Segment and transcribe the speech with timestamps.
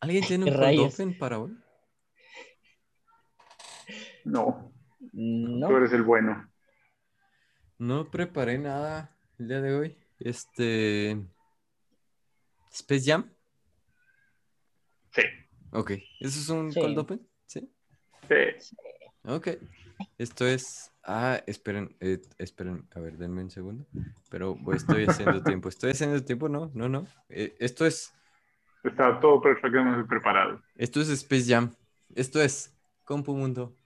[0.00, 0.82] ¿Alguien tiene ¿Qué un rayos?
[0.82, 1.56] cold open para hoy?
[4.24, 4.72] No,
[5.12, 5.68] No.
[5.68, 6.50] tú eres el bueno.
[7.78, 9.98] No preparé nada el día de hoy.
[10.18, 11.16] Este.
[12.70, 13.32] Space Jam.
[15.12, 15.22] Sí,
[15.72, 15.90] Ok.
[16.20, 16.80] ¿Eso es un Sí.
[16.80, 17.28] cold open?
[17.46, 17.72] Sí.
[18.58, 18.76] sí.
[19.24, 19.48] Ok.
[20.18, 20.92] Esto es.
[21.02, 23.86] Ah, esperen, eh, esperen, a ver, denme un segundo.
[24.30, 25.68] Pero pues, estoy haciendo tiempo.
[25.68, 26.48] ¿Estoy haciendo tiempo?
[26.48, 27.06] No, no, no.
[27.30, 28.12] Eh, esto es.
[28.88, 30.62] Está todo perfectamente preparado.
[30.74, 31.70] Esto es Space Jam.
[32.14, 32.74] Esto es
[33.04, 33.76] Compu Mundo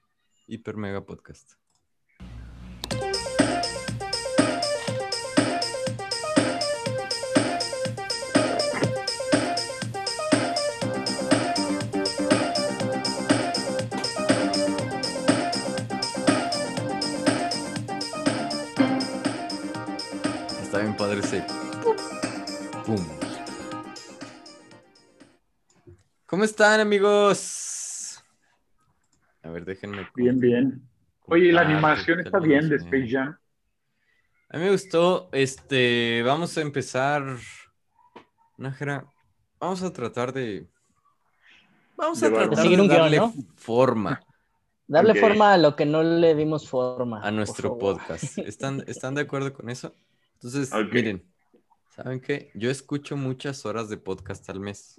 [0.47, 1.55] Hiper Mega Podcast.
[20.63, 21.62] Está bien padre ese.
[26.33, 28.25] ¿Cómo están, amigos?
[29.43, 30.09] A ver, déjenme.
[30.17, 30.89] Bien, bien.
[31.27, 32.77] Oye, la animación está bien de.
[32.77, 33.37] Space Jam.
[34.49, 35.29] A mí me gustó.
[35.31, 37.37] Este, vamos a empezar.
[38.57, 39.05] Nájera,
[39.61, 40.67] vamos a tratar de.
[41.99, 43.35] Vamos a De tratar de guion, darle ¿no?
[43.57, 44.19] forma
[44.87, 47.21] Darle forma a lo que no le dimos forma.
[47.21, 48.39] a nuestro podcast.
[48.39, 49.95] ¿Están, ¿Están de acuerdo con eso?
[50.37, 51.31] Entonces, miren,
[51.95, 52.51] ¿saben qué?
[52.55, 54.99] Yo escucho muchas horas de podcast al mes.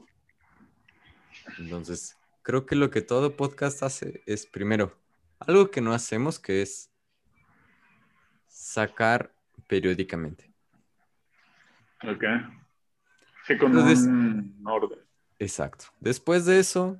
[1.58, 4.98] Entonces, creo que lo que todo podcast hace es, primero,
[5.40, 6.90] algo que no hacemos, que es
[8.48, 9.34] sacar
[9.68, 10.52] periódicamente.
[12.04, 12.24] Ok.
[13.48, 15.00] Sí, con Entonces- un orden.
[15.40, 15.86] Exacto.
[16.00, 16.98] Después de eso,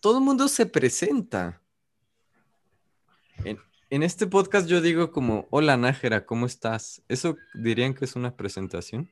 [0.00, 1.60] todo el mundo se presenta.
[3.44, 3.58] En,
[3.90, 7.02] en este podcast yo digo como, hola Nájera, ¿cómo estás?
[7.08, 9.10] ¿Eso dirían que es una presentación?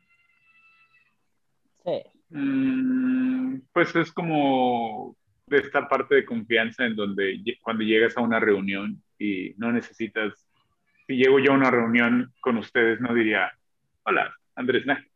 [1.84, 2.02] Sí.
[2.30, 8.38] Mm, pues es como de esta parte de confianza en donde cuando llegas a una
[8.38, 10.46] reunión y no necesitas,
[11.06, 13.50] si llego yo a una reunión con ustedes, no diría,
[14.04, 15.08] hola, Andrés Nájera.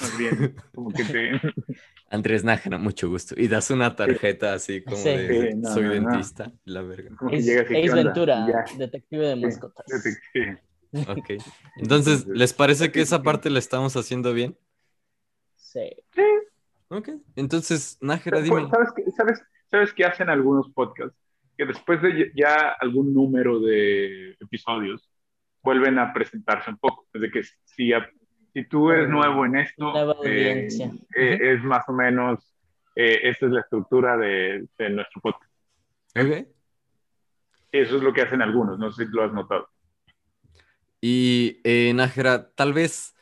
[0.00, 1.30] Más bien, como que te...
[2.10, 3.34] Andrés Nájera, mucho gusto.
[3.36, 5.08] Y das una tarjeta así como Sí.
[5.10, 5.94] de, Sí, no, soy no, no.
[6.10, 7.16] dentista, la verga.
[7.16, 8.02] como que Ace, llegas y, ¿qué Ace onda?
[8.04, 9.86] Ventura, Ya, detective de sí, mascotas.
[10.32, 10.40] sí.
[11.08, 11.30] Ok.
[11.76, 14.56] Entonces, ¿les parece que esa parte la estamos haciendo bien?
[15.56, 15.90] Sí.
[16.88, 17.10] Ok.
[17.34, 18.68] Entonces, Nájera, dime.
[18.70, 21.18] ¿Sabes qué, sabes, ¿Sabes qué hacen algunos podcasts?
[21.56, 25.10] Que después de ya algún número de episodios,
[25.62, 27.06] vuelven a presentarse un poco.
[27.12, 27.92] Es de que si,
[28.52, 30.68] si tú eres nuevo en esto, Nueva eh,
[31.16, 32.54] eh, es más o menos,
[32.94, 35.52] eh, esta es la estructura de, de nuestro podcast.
[36.14, 36.46] Ok.
[37.72, 39.68] Eso es lo que hacen algunos, no sé si lo has notado.
[41.00, 43.15] Y eh, Nájera, tal vez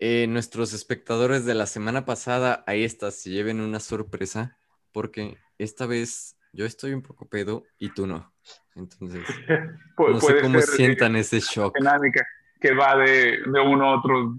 [0.00, 4.58] eh, nuestros espectadores de la semana pasada, ahí está, se lleven una sorpresa,
[4.92, 8.32] porque esta vez yo estoy un poco pedo y tú no.
[8.74, 9.20] Entonces,
[9.96, 11.76] Pu- no sé cómo eh, sientan ese shock.
[11.76, 12.26] dinámica
[12.60, 14.36] que va de, de uno a otro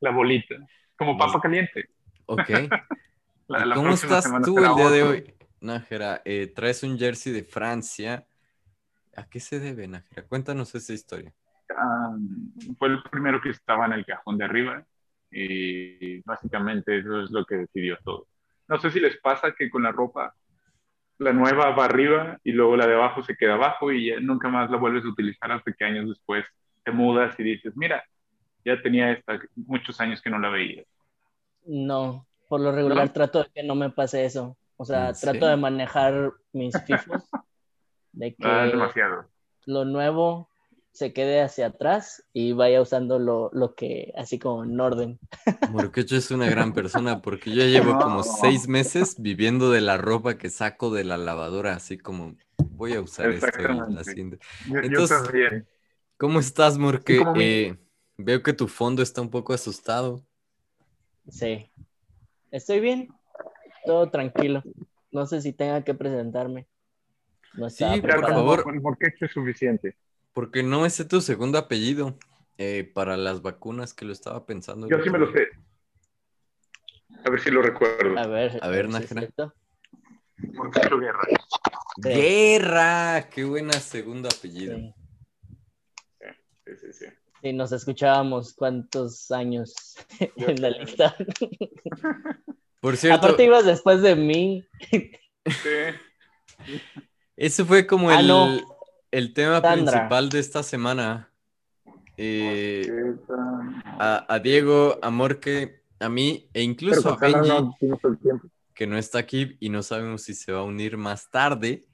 [0.00, 0.56] la bolita,
[0.98, 1.88] como papa caliente.
[2.26, 2.48] Ok.
[3.46, 5.34] La- ¿Y la ¿Cómo estás tú el día de hoy?
[5.60, 8.26] Nájera, eh, traes un jersey de Francia.
[9.16, 10.26] ¿A qué se debe, Nájera?
[10.26, 11.32] Cuéntanos esa historia.
[11.76, 12.16] Ah,
[12.78, 14.84] fue el primero que estaba en el cajón de arriba
[15.34, 18.28] y básicamente eso es lo que decidió todo.
[18.68, 20.34] No sé si les pasa que con la ropa,
[21.18, 24.48] la nueva va arriba y luego la de abajo se queda abajo y ya nunca
[24.48, 26.46] más la vuelves a utilizar hasta que años después
[26.84, 28.04] te mudas y dices, mira,
[28.64, 30.84] ya tenía esta muchos años que no la veía.
[31.66, 33.12] No, por lo regular ¿No?
[33.12, 34.56] trato de que no me pase eso.
[34.76, 35.48] O sea, ¿En trato serio?
[35.48, 37.22] de manejar mis fifos,
[38.12, 39.30] de que Ah, demasiado.
[39.66, 40.48] lo nuevo
[40.94, 45.18] se quede hacia atrás y vaya usando lo, lo que, así como en orden.
[45.70, 48.22] Morquecho es una gran persona porque yo llevo como No.
[48.22, 52.36] seis meses viviendo de la ropa que saco de la lavadora, así como
[52.70, 53.48] voy a usar esto
[53.88, 54.38] la siguiente.
[54.68, 55.66] Yo, yo Entonces- también.
[56.16, 57.16] ¿Cómo estás, Morque?
[57.18, 57.76] Sí, Eh,
[58.16, 60.22] veo que tu fondo está un poco asustado.
[61.28, 61.68] Sí.
[62.52, 63.08] Estoy bien,
[63.84, 64.62] todo tranquilo.
[65.10, 66.68] No sé si tenga que presentarme.
[67.54, 68.64] No Sí, por favor.
[69.00, 69.96] esto es suficiente.
[70.34, 72.18] Porque no me sé tu segundo apellido
[72.58, 74.88] eh, para las vacunas que lo estaba pensando.
[74.88, 75.48] Yo sí me lo sé.
[77.24, 78.18] A ver si lo recuerdo.
[78.18, 78.88] A ver, A ver,
[80.98, 81.20] Guerra.
[81.28, 81.36] Sí.
[82.02, 84.76] Guerra, qué buena segundo apellido.
[84.76, 84.94] Sí.
[86.66, 87.06] Sí, sí, sí.
[87.42, 89.74] Sí, nos escuchábamos cuántos años
[90.36, 91.14] en la lista.
[92.80, 94.66] Por cierto, Aparte ibas después de mí.
[94.90, 95.04] Sí.
[97.36, 98.73] ese fue como Ah, el, no.
[99.14, 99.92] El tema Sandra.
[99.92, 101.30] principal de esta semana.
[102.16, 103.14] Eh,
[103.98, 107.48] a, a Diego, a Morque, a mí e incluso a Benji.
[107.48, 107.76] no
[108.74, 111.86] que no está aquí y no sabemos si se va a unir más tarde.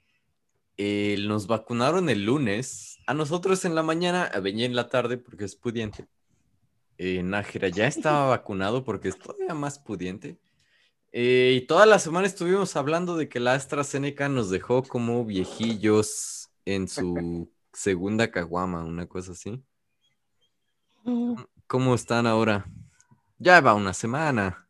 [0.77, 2.97] Eh, nos vacunaron el lunes.
[3.05, 6.07] A nosotros en la mañana, a Beñé en la tarde porque es pudiente.
[6.97, 10.39] Eh, Nájera ya estaba vacunado porque es todavía más pudiente.
[11.11, 16.40] Eh, y toda la semana estuvimos hablando de que la AstraZeneca nos dejó como viejillos
[16.75, 19.63] en su segunda caguama, una cosa así.
[21.67, 22.65] ¿Cómo están ahora?
[23.37, 24.67] Ya va una semana.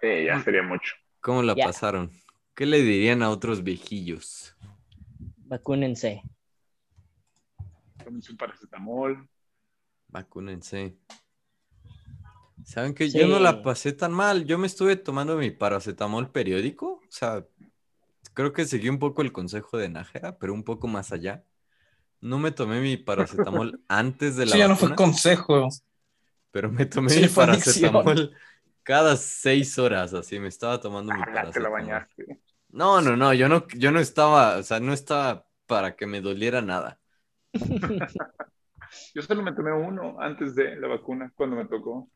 [0.00, 0.94] Sí, ya sería mucho.
[1.20, 1.64] ¿Cómo la Ya.
[1.66, 2.10] pasaron?
[2.54, 4.56] ¿Qué le dirían a otros viejillos?
[5.38, 6.22] Vacúnense.
[8.04, 9.28] Tómense un paracetamol.
[10.08, 10.96] Vacúnense.
[12.64, 14.44] ¿Saben que yo no la pasé tan mal?
[14.44, 16.94] Yo me estuve tomando mi paracetamol periódico.
[16.94, 17.44] O sea,
[18.36, 21.44] creo que seguí un poco el consejo de Nájera, pero un poco más allá.
[22.20, 25.68] No me tomé mi paracetamol antes de la Eso ya no fue consejo.
[26.50, 27.92] pero me tomé Sí, mi adicción.
[28.08, 28.36] paracetamol
[28.82, 31.68] cada seis horas, así me estaba tomando mi Ah, la paracetamol.
[31.68, 32.40] bañaste.
[32.70, 36.20] No, no, no, yo no, yo no estaba, o sea, no estaba para que me
[36.22, 37.00] doliera nada.
[39.14, 42.08] Yo solo me tomé uno antes de la vacuna, cuando me tocó.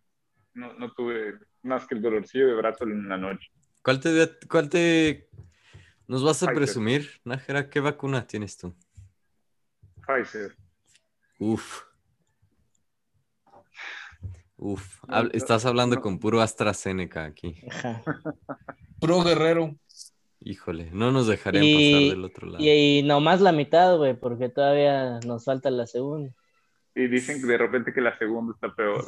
[0.55, 3.49] No, no tuve más que el dolorcillo de brazo en la noche.
[3.83, 5.29] ¿Cuál te, cuál te
[6.11, 6.55] nos vas a Pfizer.
[6.57, 7.71] presumir, Nájera?
[7.71, 8.75] ¿Qué vacuna tienes tú?
[10.07, 10.57] Pfizer.
[11.39, 11.83] Uf.
[14.57, 16.03] Uf, hab- estás hablando no.
[16.03, 17.57] con puro AstraZeneca aquí.
[17.71, 18.03] Ajá.
[19.01, 19.75] Pro guerrero.
[20.43, 22.65] Híjole, no nos dejarían Y- pasar del otro lado.
[22.65, 26.35] Y, y nomás la mitad, güey, porque todavía nos falta la segunda.
[26.95, 29.05] Y dicen que de repente que la segunda está peor.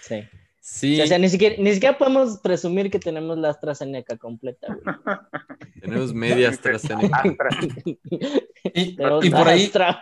[0.00, 0.22] Sí.
[0.66, 4.82] Sí, O sea, ni siquiera, ni siquiera podemos presumir que tenemos la AstraZeneca completa, güey.
[5.82, 7.18] tenemos media AstraZeneca.
[7.18, 7.50] Astra.
[8.72, 10.00] Y, por ahí, Astra.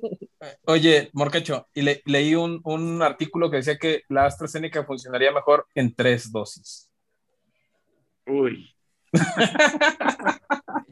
[0.64, 5.66] oye, Morcacho, y le- leí un, un artículo que decía que la AstraZeneca funcionaría mejor
[5.74, 6.90] en tres dosis.
[8.26, 8.74] Uy.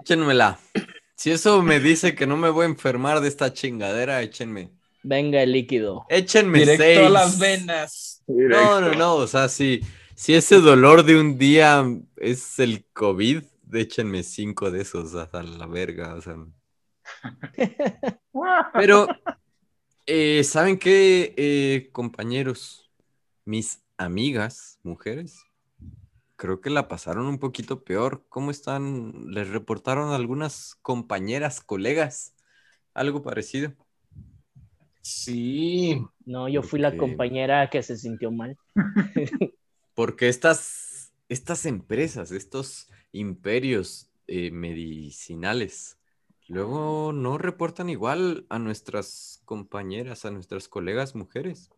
[0.02, 0.58] Échenmela.
[1.16, 4.70] Si eso me dice que no me voy a enfermar de esta chingadera, échenme.
[5.02, 6.04] Venga el líquido.
[6.08, 6.98] Échenme Directo seis.
[6.98, 8.22] a las venas.
[8.26, 8.80] No, directo.
[8.80, 9.14] no, no.
[9.16, 9.80] O sea, si,
[10.14, 11.84] si ese dolor de un día
[12.16, 13.42] es el COVID,
[13.72, 16.14] échenme cinco de esos a la verga.
[16.14, 16.36] O sea.
[18.74, 19.06] Pero,
[20.06, 22.90] eh, ¿saben qué, eh, compañeros?
[23.44, 25.42] Mis amigas, mujeres,
[26.36, 28.24] creo que la pasaron un poquito peor.
[28.28, 29.12] ¿Cómo están?
[29.32, 32.34] ¿Les reportaron algunas compañeras, colegas?
[32.94, 33.74] Algo parecido.
[35.08, 36.04] Sí.
[36.26, 38.58] No, yo fui la compañera que se sintió mal.
[39.94, 45.98] Porque estas, estas empresas, estos imperios eh, medicinales,
[46.46, 51.70] luego no reportan igual a nuestras compañeras, a nuestras colegas mujeres.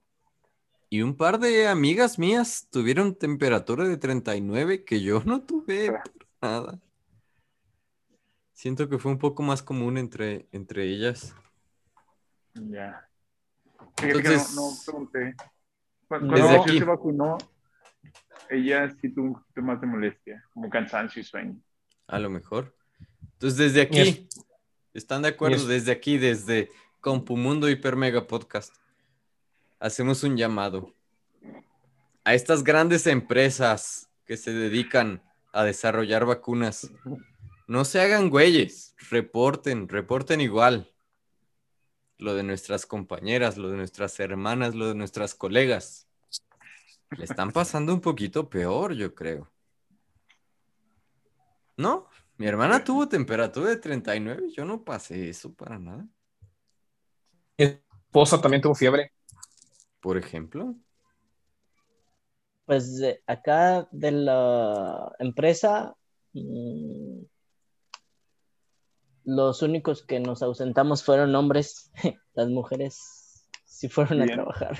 [0.88, 6.26] Y un par de amigas mías tuvieron temperatura de 39 que yo no tuve por
[6.42, 6.80] nada.
[8.54, 11.32] Siento que fue un poco más común entre, entre ellas.
[12.54, 13.09] Ya.
[14.02, 15.18] Entonces- que no, no pregunté.
[15.18, 15.36] Desde
[16.08, 16.78] Cuando aquí.
[16.78, 17.38] se vacunó,
[18.48, 21.56] ella sí tuvo un poquito más de molestia, como cansancio y sueño.
[22.08, 22.74] A lo mejor.
[23.34, 24.28] Entonces, desde aquí,
[24.92, 25.56] ¿están de acuerdo?
[25.56, 26.68] es- Desde aquí, desde
[27.00, 28.74] Compumundo Hiper Mega Podcast,
[29.78, 30.92] hacemos un llamado
[32.24, 35.22] a estas grandes empresas que se dedican
[35.52, 36.90] a desarrollar vacunas.
[37.68, 40.89] No se hagan güeyes, reporten, reporten igual.
[42.20, 46.06] Lo de nuestras compañeras, lo de nuestras hermanas, lo de nuestras colegas.
[47.16, 49.50] Le están pasando un poquito peor, yo creo.
[51.78, 52.08] ¿No?
[52.36, 56.06] Mi hermana tuvo temperatura de 39, yo no pasé eso para nada.
[57.56, 59.12] Mi esposa también tuvo fiebre.
[59.98, 60.74] Por ejemplo.
[62.66, 65.96] Pues acá de la empresa,
[66.34, 67.22] mm,
[69.24, 71.90] los únicos que nos ausentamos fueron hombres.
[72.34, 74.78] Las mujeres sí fueron a trabajar.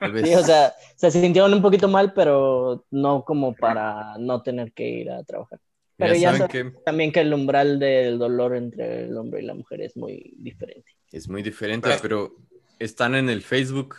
[0.00, 0.28] Tal vez.
[0.28, 4.88] Sí, o sea, se sintieron un poquito mal, pero no como para no tener que
[4.88, 5.58] ir a trabajar.
[5.96, 9.42] Ya Pero ya saben saben que también que el umbral del dolor entre el hombre
[9.42, 10.90] y la mujer es muy diferente.
[11.12, 12.34] es muy diferente, pero
[12.78, 13.96] están en el Facebook.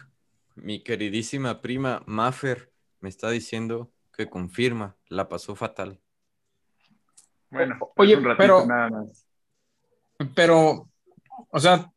[0.55, 5.99] Mi queridísima prima Maffer me está diciendo que confirma, la pasó fatal.
[7.55, 9.25] Bueno, Oye, es un ratito pero- nada más.
[10.33, 10.89] Pero,
[11.49, 11.91] o sea,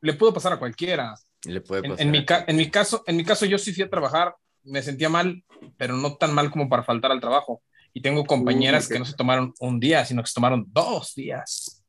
[0.00, 1.14] le pudo pasar a cualquiera.
[1.44, 2.06] Y le puede En, pasar.
[2.06, 5.08] en mi, en, mi caso, en mi caso, yo sí fui a trabajar, me sentía
[5.08, 5.42] mal,
[5.76, 7.62] pero no tan mal como para faltar al trabajo.
[7.92, 11.14] Y tengo compañeras Uh, que no se tomaron un día, sino que se tomaron dos
[11.14, 11.84] días.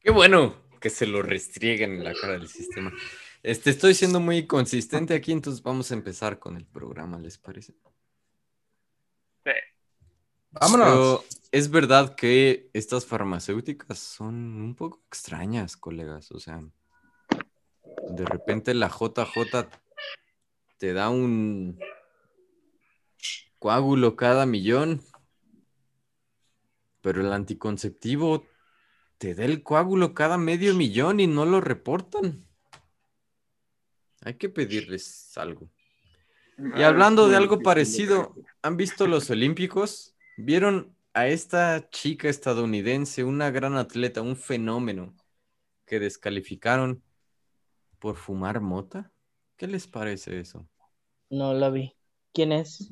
[0.00, 2.92] Qué bueno que se lo restrieguen en la cara del sistema.
[3.42, 7.74] Este, estoy siendo muy consistente aquí, entonces vamos a empezar con el programa, ¿les parece?
[10.50, 10.86] Vámonos.
[10.86, 16.30] Pero es verdad que estas farmacéuticas son un poco extrañas, colegas.
[16.32, 16.62] O sea,
[18.08, 19.68] de repente la JJ
[20.78, 21.78] te da un
[23.58, 25.02] coágulo cada millón,
[27.00, 28.46] pero el anticonceptivo
[29.18, 32.46] te da el coágulo cada medio millón y no lo reportan.
[34.22, 35.70] Hay que pedirles algo.
[36.76, 40.16] Y hablando de algo parecido, ¿han visto los Olímpicos?
[40.40, 45.16] ¿Vieron a esta chica estadounidense, una gran atleta, un fenómeno,
[45.84, 47.02] que descalificaron
[47.98, 49.10] por fumar mota?
[49.56, 50.68] ¿Qué les parece eso?
[51.28, 51.92] No la vi.
[52.32, 52.88] ¿Quién es?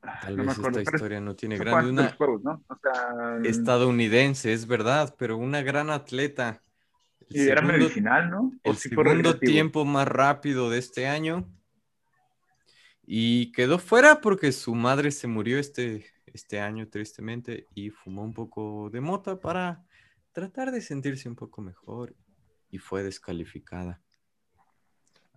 [0.00, 1.90] Tal No vez acuerdo, esta historia no tiene grande.
[1.90, 2.64] Una ¿no?
[2.68, 6.62] O sea, estadounidense, es verdad, pero una gran atleta.
[7.28, 8.52] El y era segundo- medicinal, ¿no?
[8.64, 11.46] ¿O el segundo tiempo más rápido de este año.
[13.06, 18.34] Y quedó fuera porque su madre se murió este, este año, tristemente, y fumó un
[18.34, 19.86] poco de mota para
[20.32, 22.14] tratar de sentirse un poco mejor.
[22.70, 24.02] Y fue descalificada.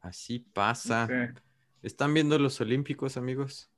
[0.01, 1.07] Así pasa.
[1.83, 3.69] ¿Están viendo los Olímpicos, amigos?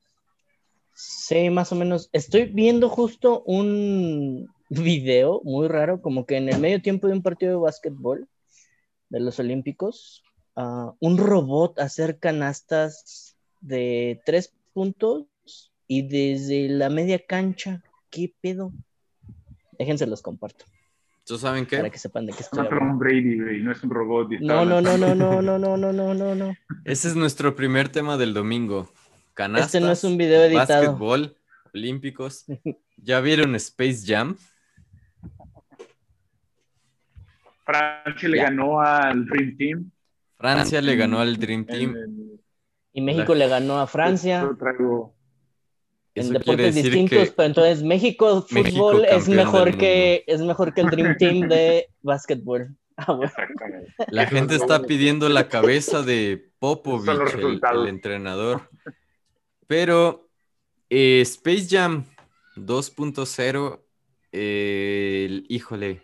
[0.96, 2.10] Sí, más o menos.
[2.14, 7.22] Estoy viendo justo un video muy raro, como que en el medio tiempo de un
[7.22, 8.30] partido de básquetbol
[9.10, 10.24] de los Olímpicos,
[10.56, 15.26] ah, un robot hacer canastas de tres puntos
[15.92, 17.82] y desde la media cancha.
[18.12, 18.72] ¿Qué pedo?
[19.78, 20.66] Déjense los comparto
[21.26, 21.78] ¿Tú saben qué?
[21.78, 22.92] para que sepan de qué estoy No es hablando.
[22.92, 24.30] Tom Brady, güey, no es un robot.
[24.40, 26.56] No, no, no, no, no, no, no, no, no, no, no.
[26.86, 28.92] Ese es nuestro primer tema del domingo.
[29.34, 30.82] Canastas, Este no es un video editado.
[30.86, 31.36] básquetbol,
[31.74, 32.46] olímpicos.
[32.98, 34.36] ¿Ya vieron Space Jam?
[37.66, 38.44] Francia le Ya.
[38.46, 39.92] ganó al Dream Team.
[40.38, 41.96] Francia le ganó al Dream Team.
[42.94, 44.42] Y México La- le ganó a Francia.
[44.42, 45.14] Yo traigo-
[46.28, 50.82] en deportes distintos, que pero entonces México México fútbol es mejor que es mejor que
[50.82, 52.76] el Dream Team de básquetbol.
[52.98, 53.32] Ah, bueno.
[54.10, 58.70] La gente está pidiendo la cabeza de Popovich, el, el entrenador.
[59.68, 60.30] Pero
[60.90, 62.04] eh, Space Jam
[62.58, 63.80] 2.0,
[64.32, 66.02] eh, el- híjole,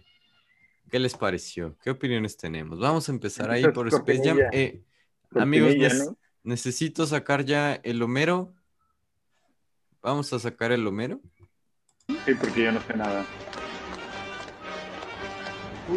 [0.89, 1.77] ¿qué les pareció?
[1.83, 2.79] ¿Qué opiniones tenemos?
[2.79, 4.39] Vamos a empezar ahí Empiezas por Space Jam.
[4.53, 4.81] Eh,
[5.31, 5.73] amigos,
[6.43, 8.53] necesito sacar ya el Homero.
[10.05, 11.19] Vamos a sacar el Homero.
[12.07, 13.25] Sí, porque yo no sé nada.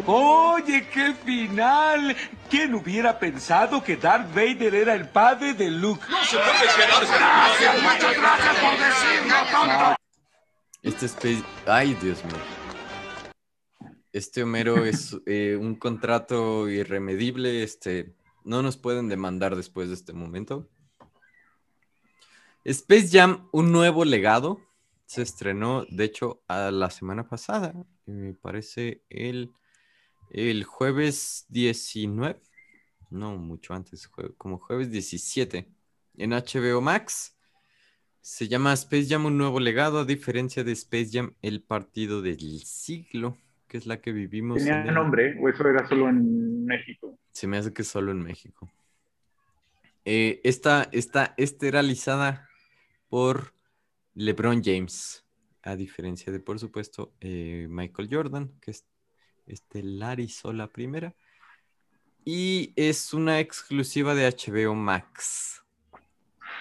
[0.07, 2.17] Oye, qué final.
[2.49, 6.01] ¿Quién hubiera pensado que Darth Vader era el padre de Luke?
[6.09, 6.47] No se puede
[10.81, 11.43] Este Space...
[11.67, 12.33] Ay, Dios mío.
[14.11, 17.61] Este Homero es eh, un contrato irremedible.
[17.61, 20.67] Este, no nos pueden demandar después de este momento.
[22.65, 24.59] Space Jam, un nuevo legado,
[25.05, 27.73] se estrenó, de hecho, a la semana pasada.
[28.05, 29.51] Me parece el,
[30.31, 32.39] el jueves 19.
[33.09, 35.67] No, mucho antes, jue- como jueves 17.
[36.17, 37.35] En HBO Max.
[38.21, 42.59] Se llama Space Jam un nuevo legado, a diferencia de Space Jam el partido del
[42.65, 43.37] siglo,
[43.67, 44.57] que es la que vivimos.
[44.59, 47.17] ¿Tenía en el- nombre o eso era solo en México?
[47.31, 48.69] Se me hace que solo en México.
[50.05, 52.48] Eh, esta está esterilizada
[53.09, 53.53] por
[54.13, 55.25] LeBron James,
[55.63, 58.85] a diferencia de, por supuesto, eh, Michael Jordan, que es
[59.49, 61.15] estelarizó la primera.
[62.23, 65.63] Y es una exclusiva de HBO Max.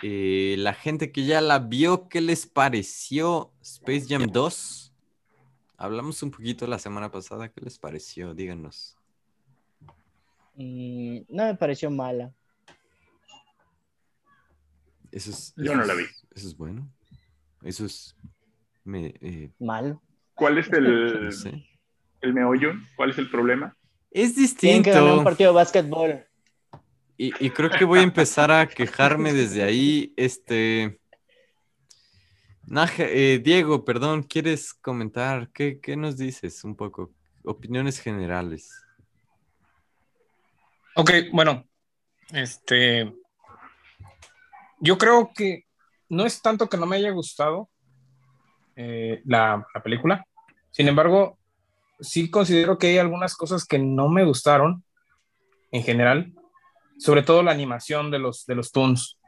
[0.02, 4.92] Eh, la gente que ya la vio, ¿qué les pareció Space Jam 2?
[5.76, 8.34] Hablamos un poquito la semana pasada, ¿qué les pareció?
[8.34, 8.96] Díganos.
[10.54, 12.32] Mm, no me pareció mala.
[15.10, 16.04] Eso es, Yo eso no la es- vi.
[16.34, 16.88] Eso es bueno.
[17.62, 18.14] Eso es.
[18.84, 20.02] Me, eh, Malo.
[20.34, 21.66] ¿Cuál es no el, sé.
[22.20, 22.72] el meollo?
[22.96, 23.76] ¿Cuál es el problema?
[24.10, 25.24] Es Tienen que ganar un distinto.
[25.24, 26.24] partido de básquetbol.
[27.16, 30.12] Y, y creo que voy a empezar a quejarme desde ahí.
[30.16, 31.00] Este.
[32.64, 35.50] Naja- eh, Diego, perdón, ¿quieres comentar?
[35.52, 37.12] ¿Qué, qué nos dices un poco?
[37.44, 38.70] Opiniones generales.
[40.94, 41.66] Ok, bueno,
[42.32, 43.12] este,
[44.80, 45.64] yo creo que
[46.08, 47.68] no es tanto que no me haya gustado
[48.76, 50.24] eh, la, la película,
[50.70, 51.38] sin embargo,
[52.00, 54.84] sí considero que hay algunas cosas que no me gustaron
[55.72, 56.32] en general,
[56.98, 59.18] sobre todo la animación de los, de los Toons,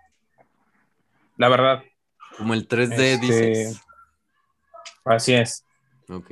[1.36, 1.82] la verdad,
[2.36, 3.80] Como el 3D, Este, dices.
[5.04, 5.64] así es.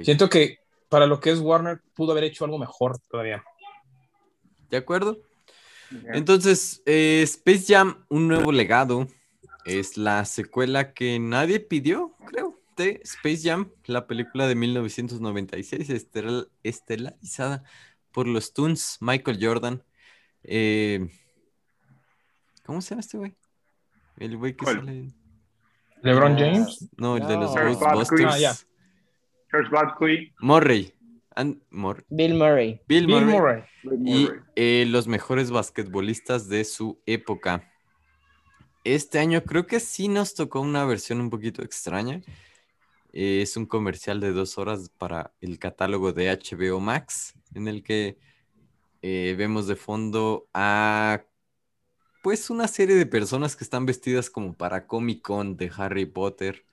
[0.03, 0.59] Siento que
[0.89, 3.43] para lo que es Warner pudo haber hecho algo mejor todavía.
[4.71, 5.19] ¿De acuerdo?
[6.13, 9.09] Entonces, eh, Space Jam, un nuevo legado,
[9.65, 16.49] es la secuela que nadie pidió, creo, este, Space Jam, la película de 1996, estel-
[16.63, 17.65] estelarizada
[18.13, 19.83] por los Toons, Michael Jordan.
[20.45, 21.09] eh,
[22.65, 23.35] ¿Cómo se llama este güey?
[24.19, 24.77] El güey que ¿Cuál?
[24.77, 25.11] sale.
[26.03, 26.89] LeBron Ah, James.
[26.97, 27.63] No, el de los No.
[27.65, 28.45] Ghostbusters.
[28.47, 28.59] Ah,
[30.41, 30.93] Murray.
[31.39, 32.81] And- Mor- Bill Murray.
[32.89, 33.63] Bill, Bill Murray.
[33.85, 33.99] Murray.
[34.05, 37.71] y eh, los mejores basquetbolistas de su época.
[38.83, 42.23] Este año creo que sí nos tocó una versión un poquito extraña.
[43.13, 47.85] Eh, es un comercial de dos horas para el catálogo de HBO Max, en el
[47.85, 48.19] que
[49.03, 51.23] eh, vemos de fondo a
[52.23, 56.65] pues una serie de personas que están vestidas como para Comic Con de Harry Potter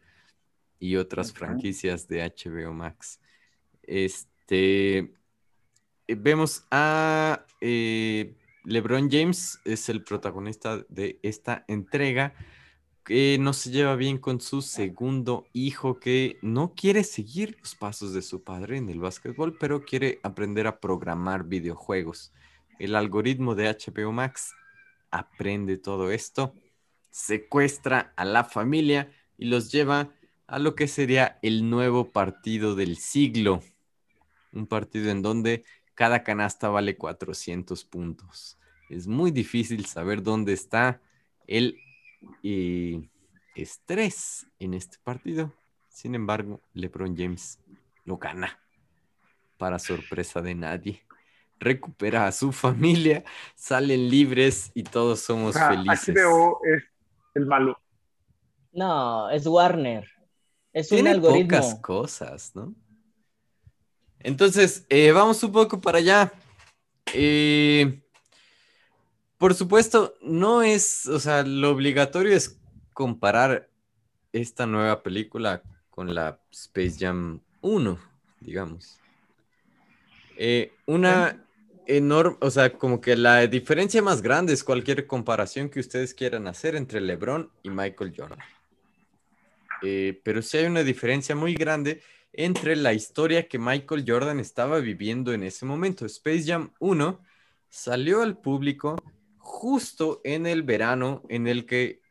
[0.79, 3.19] y otras franquicias de HBO Max.
[3.83, 5.13] Este eh,
[6.07, 12.33] vemos a eh, LeBron James, es el protagonista de esta entrega,
[13.03, 18.13] que no se lleva bien con su segundo hijo, que no quiere seguir los pasos
[18.13, 22.33] de su padre en el básquetbol, pero quiere aprender a programar videojuegos.
[22.79, 24.53] El algoritmo de HBO Max
[25.11, 26.55] aprende todo esto,
[27.11, 30.09] secuestra a la familia y los lleva
[30.47, 33.61] a lo que sería el nuevo partido del siglo.
[34.55, 38.57] Un partido en donde cada canasta vale 400 puntos.
[38.89, 41.01] Es muy difícil saber dónde está
[41.47, 41.77] el
[42.43, 43.09] eh,
[43.55, 45.51] estrés en este partido.
[45.89, 47.59] Sin embargo, LeBron James
[48.03, 48.59] lo gana
[49.57, 51.01] para sorpresa de nadie.
[51.59, 53.23] Recupera a su familia,
[53.55, 56.15] salen libres y todos o somos sea, felices.
[56.15, 56.83] HBO es
[57.33, 57.79] el malo.
[58.73, 60.05] No, es Warner.
[60.73, 61.57] Es un algoritmo.
[61.57, 62.75] pocas cosas, ¿no?
[64.25, 66.33] Entonces, eh, vamos un poco para allá.
[67.13, 68.01] Eh,
[69.37, 72.59] por supuesto, no es, o sea, lo obligatorio es
[72.91, 73.69] comparar
[74.33, 77.99] esta nueva película con la Space Jam 1,
[78.39, 78.97] digamos.
[80.37, 81.45] Eh, una
[81.85, 86.47] enorme, o sea, como que la diferencia más grande es cualquier comparación que ustedes quieran
[86.47, 88.39] hacer entre LeBron y Michael Jordan.
[89.83, 92.01] Eh, pero sí hay una diferencia muy grande
[92.37, 96.05] entre la historia que Michael Jordan estaba viviendo en ese momento.
[96.05, 97.19] Space Jam 1
[97.69, 98.95] salió al público
[99.37, 102.01] justo en el verano en el que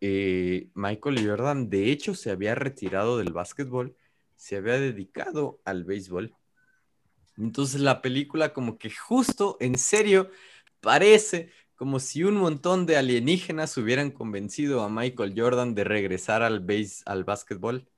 [0.00, 3.96] eh, Michael Jordan de hecho se había retirado del básquetbol,
[4.36, 6.34] se había dedicado al béisbol.
[7.36, 10.30] Entonces la película como que justo en serio
[10.80, 16.60] parece como si un montón de alienígenas hubieran convencido a Michael Jordan de regresar al
[16.60, 17.88] base, al básquetbol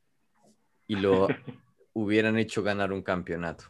[0.91, 1.29] y lo
[1.93, 3.67] hubieran hecho ganar un campeonato.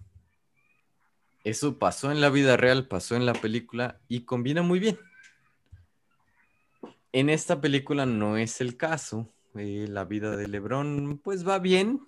[1.44, 4.98] Eso pasó en la vida real, pasó en la película y combina muy bien.
[7.12, 9.30] En esta película no es el caso.
[9.54, 12.00] Eh, la vida de LeBron pues va bien.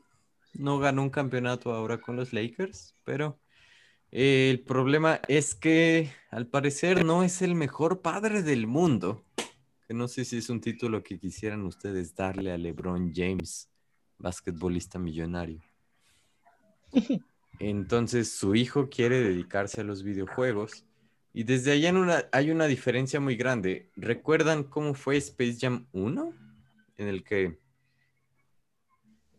[0.55, 3.39] No ganó un campeonato ahora con los Lakers, pero
[4.13, 9.27] eh, el problema es que al parecer no es el mejor padre del mundo.
[9.87, 13.72] Que no sé si es un título que quisieran ustedes darle a LeBron James,
[14.23, 15.61] basquetbolista millonario.
[17.59, 20.85] Entonces su hijo quiere dedicarse a los videojuegos
[21.35, 23.91] y desde allá en una, hay una diferencia muy grande.
[23.97, 26.33] ¿Recuerdan cómo fue Space Jam 1?
[26.99, 27.59] En el que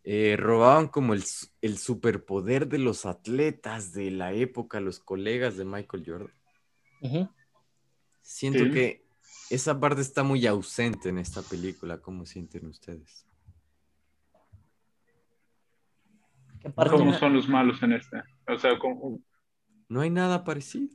[0.04, 1.24] eh, robaban como el,
[1.62, 7.30] el superpoder de los atletas de la época, los colegas de Michael Jordan.
[8.22, 8.70] Siento Sí.
[8.70, 9.04] que
[9.50, 11.98] esa parte está muy ausente en esta película.
[11.98, 13.26] ¿Cómo sienten ustedes?
[16.64, 16.96] ¿Qué parte?
[16.96, 18.24] ¿Cómo son los malos en esta?
[18.48, 19.20] O sea, ¿cómo-
[19.88, 20.88] No hay nada parecido.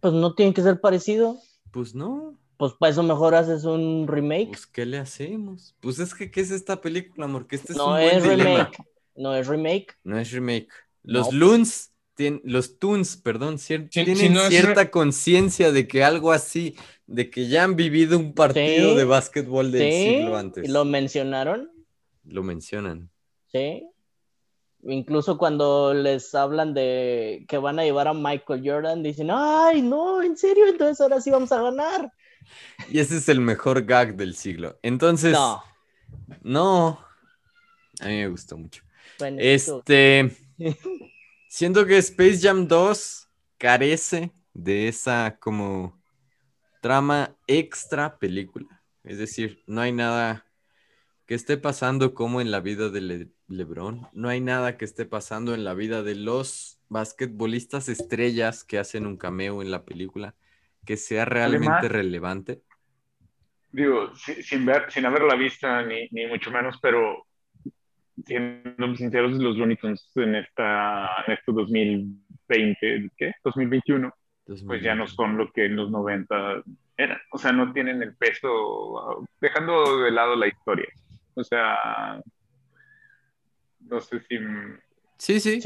[0.00, 1.36] Pues no tiene que ser parecido.
[1.70, 2.38] Pues no.
[2.56, 4.48] Pues para eso mejor haces un remake.
[4.48, 5.76] Pues, ¿qué le hacemos?
[5.80, 7.46] Pues es que, ¿qué es esta película, amor?
[7.46, 8.44] Que este es no un buen es dilema.
[8.44, 8.78] remake.
[9.14, 9.98] No es remake.
[10.04, 10.68] No es remake.
[11.02, 11.38] Los No.
[11.38, 16.02] Loons, tien- los Toons, perdón, cier- Si- si tienen no cierta re- conciencia de que
[16.02, 20.08] algo así, de que ya han vivido un partido Sí, de básquetbol del Sí.
[20.20, 20.64] siglo antes.
[20.66, 21.70] Y lo mencionaron.
[22.24, 23.10] Lo mencionan.
[23.48, 23.86] Sí.
[24.84, 30.22] Incluso cuando les hablan de que van a llevar a Michael Jordan, dicen, ay, no,
[30.22, 32.12] en serio, entonces ahora sí vamos a ganar.
[32.90, 34.78] Y ese es el mejor gag del siglo.
[34.82, 35.62] Entonces, No.
[36.42, 36.98] no.
[38.00, 38.82] A mí me gustó mucho.
[39.18, 40.36] Bueno, Este,
[41.48, 46.02] siento que Space Jam 2 carece de esa como
[46.80, 48.82] trama extra película.
[49.04, 50.44] Es decir, no hay nada
[51.26, 54.08] que esté pasando como en la vida de Le- LeBron.
[54.12, 59.06] No hay nada que esté pasando en la vida de los basquetbolistas estrellas que hacen
[59.06, 60.34] un cameo en la película
[60.84, 62.62] que sea realmente Además- relevante.
[63.70, 67.24] digo, si- sin, ver, sin haberla vista, ni, ni mucho menos, pero
[68.26, 73.32] siendo sinceros, los Looney Tunes en, esta, en este 2020, ¿qué?
[73.44, 74.12] 2021,
[74.66, 76.62] pues ya no son lo que en los 90
[76.96, 77.18] eran.
[77.30, 80.88] O sea, no tienen el peso, dejando de lado la historia.
[81.34, 82.22] O sea,
[83.80, 84.38] no sé si...
[85.18, 85.60] Sí, sí,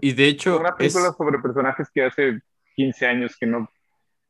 [0.00, 0.58] y, de hecho...
[0.58, 2.40] Una película sobre personajes que hace
[2.76, 3.70] 15 años que no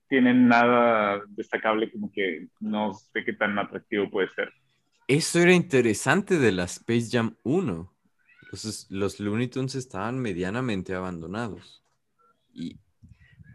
[0.09, 4.53] tienen nada destacable, como que no sé qué tan atractivo puede ser.
[5.09, 7.92] Eso era interesante de la Space Jam 1.
[8.51, 11.83] Los, los Looney Tunes estaban medianamente abandonados.
[12.53, 12.79] Y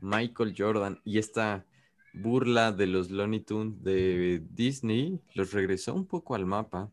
[0.02, 1.66] Michael Jordan y esta
[2.14, 6.92] burla de los Looney Tunes de Disney los regresó un poco al mapa.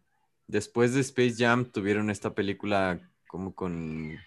[0.50, 4.18] Después de Space Jam tuvieron esta película como con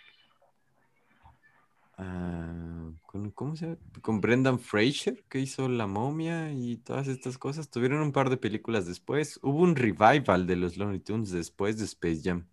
[1.98, 7.70] Ah, con, ¿cómo se Con Brendan Fraser, que hizo La momia y todas estas cosas.
[7.70, 9.38] Tuvieron un par de películas después.
[9.44, 12.48] Hubo un revival de los Looney Tunes después de Space Jam.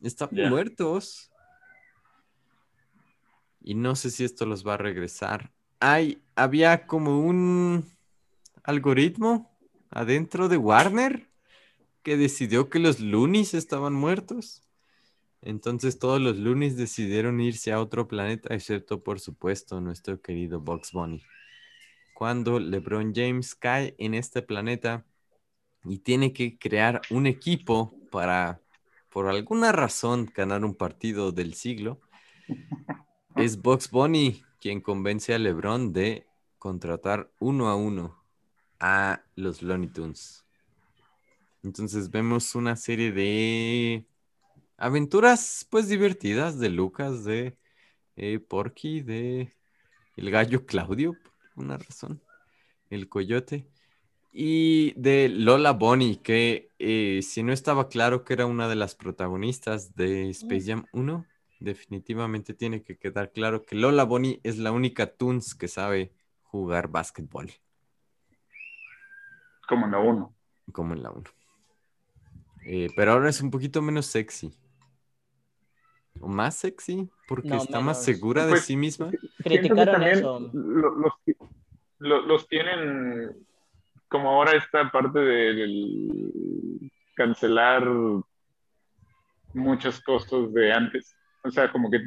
[0.00, 1.32] Están muertos.
[3.60, 5.50] Y no sé si esto los va a regresar.
[5.80, 7.84] Hay, había como un
[8.62, 9.50] algoritmo
[9.90, 11.31] adentro de Warner
[12.02, 14.62] que decidió que los Loonies estaban muertos.
[15.42, 20.92] Entonces todos los lunes decidieron irse a otro planeta, excepto por supuesto nuestro querido Box
[20.92, 21.22] Bunny.
[22.14, 25.04] Cuando LeBron James cae en este planeta
[25.84, 28.60] y tiene que crear un equipo para,
[29.10, 32.00] por alguna razón, ganar un partido del siglo,
[33.36, 36.24] es Box Bunny quien convence a LeBron de
[36.58, 38.22] contratar uno a uno
[38.78, 40.41] a los Looney Tunes.
[41.62, 44.06] Entonces vemos una serie de
[44.76, 47.56] aventuras pues divertidas de Lucas, de
[48.16, 49.52] eh, Porky, de
[50.16, 51.14] el gallo Claudio,
[51.54, 52.20] por una razón,
[52.90, 53.66] el coyote,
[54.32, 58.94] y de Lola Bonnie, que eh, si no estaba claro que era una de las
[58.94, 61.26] protagonistas de Space Jam 1,
[61.60, 66.88] definitivamente tiene que quedar claro que Lola Bonnie es la única Toons que sabe jugar
[66.88, 67.52] básquetbol.
[69.68, 70.34] Como en la 1.
[70.72, 71.41] Como en la 1.
[72.64, 74.52] Eh, pero ahora es un poquito menos sexy
[76.20, 79.10] o más sexy porque está más segura de pues, sí misma.
[79.42, 80.50] Criticaron eso.
[81.98, 83.36] Los, tienen
[84.08, 87.88] como ahora esta parte del cancelar
[89.54, 91.14] muchas cosas de antes.
[91.44, 91.98] O sea, como que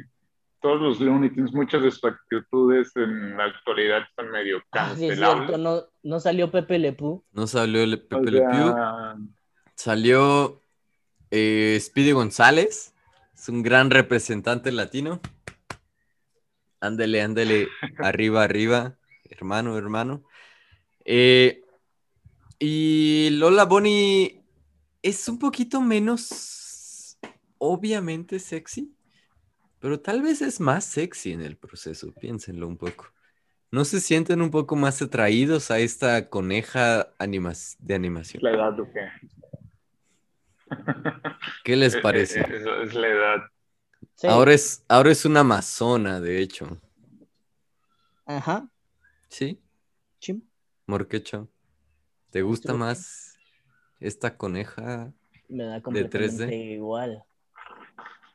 [0.60, 5.58] todos los Looney Tunes, muchas de sus actitudes en la actualidad están medio ah, cancelables.
[5.58, 7.24] no, no, salió Pepe Le Pew.
[7.32, 8.74] No salió Pepe Le Pew.
[9.76, 10.62] Salió
[11.30, 12.94] eh, Speedy González.
[13.34, 15.20] Es un gran representante latino.
[16.80, 18.96] Ándele, ándele, arriba, arriba,
[19.30, 20.24] hermano, hermano.
[21.04, 21.62] Eh,
[22.58, 24.42] y Lola Bonnie
[25.02, 27.18] es un poquito menos,
[27.58, 28.94] obviamente, sexy,
[29.78, 33.12] pero tal vez es más sexy en el proceso, piénsenlo un poco.
[33.70, 38.42] ¿No se sienten un poco más atraídos a esta coneja de animación?
[38.42, 39.00] La edad, ¿o qué?
[41.64, 42.40] ¿Qué les parece?
[42.40, 43.40] es la edad.
[44.24, 46.80] Ahora, es, ahora es una amazona, de hecho.
[48.24, 48.68] Ajá.
[49.28, 49.60] ¿Sí?
[50.18, 50.42] Sí.
[50.86, 51.48] Morquecho,
[52.30, 53.36] ¿te gusta más
[54.00, 55.12] esta coneja
[55.48, 56.74] Me da de 3D?
[56.74, 57.24] igual.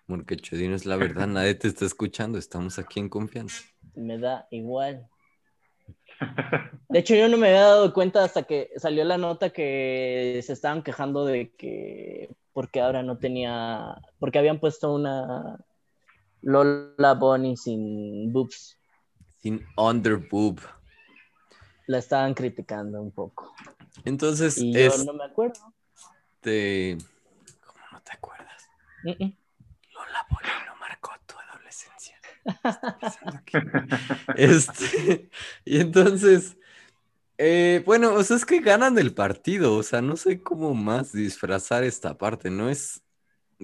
[0.08, 3.63] Morquecho, dinos la verdad, nadie te está escuchando, estamos aquí en confianza.
[3.96, 5.08] Me da igual.
[6.90, 10.54] De hecho, yo no me había dado cuenta hasta que salió la nota que se
[10.54, 15.58] estaban quejando de que porque ahora no tenía, porque habían puesto una
[16.42, 18.78] Lola Bonnie sin boobs.
[19.42, 20.60] Sin under boob.
[21.88, 23.54] La estaban criticando un poco.
[24.06, 25.74] Entonces, y yo no me acuerdo.
[26.36, 26.98] Este,
[27.66, 28.70] ¿Cómo no te acuerdas?
[29.04, 32.21] Lola Bonnie no marcó tu adolescencia.
[34.36, 35.30] este,
[35.66, 36.58] y entonces,
[37.38, 41.12] eh, bueno, o sea, es que ganan el partido, o sea, no sé cómo más
[41.12, 42.70] disfrazar esta parte, ¿no?
[42.70, 43.04] Es,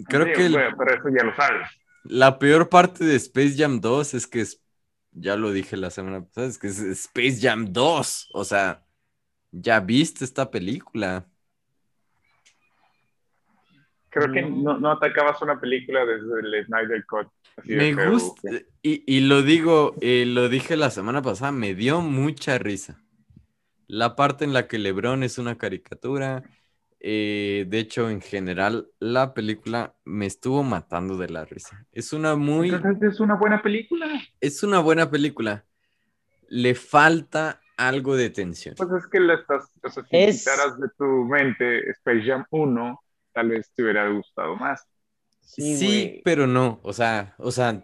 [0.08, 0.50] creo que...
[0.78, 1.68] pero eso ya lo sabes.
[2.04, 4.64] La peor parte de Space Jam 2 es que es,
[5.12, 8.84] ya lo dije la semana pasada, es que es Space Jam 2, o sea,
[9.52, 11.28] ya viste esta película.
[14.10, 17.28] Creo que no, atacabas una película desde el Snyder Cut.
[17.66, 18.50] Me gusta,
[18.82, 23.02] y, y, lo digo, eh, lo dije la semana pasada, me dio mucha risa.
[23.88, 26.44] La parte en la que Lebron es una caricatura,
[27.00, 31.86] eh, de hecho, en general, la película me estuvo matando de la risa.
[31.92, 32.72] Es una muy...
[33.02, 34.08] es una buena película.
[34.42, 35.66] Es una buena película.
[36.50, 38.76] Le falta algo de tensión.
[38.76, 43.00] Pues es que la estás, o sea, si quitaras de tu mente Space Jam 1,
[43.34, 44.88] tal vez te hubiera gustado más.
[45.48, 46.80] Sí, pero no.
[46.84, 47.84] O sea, o sea,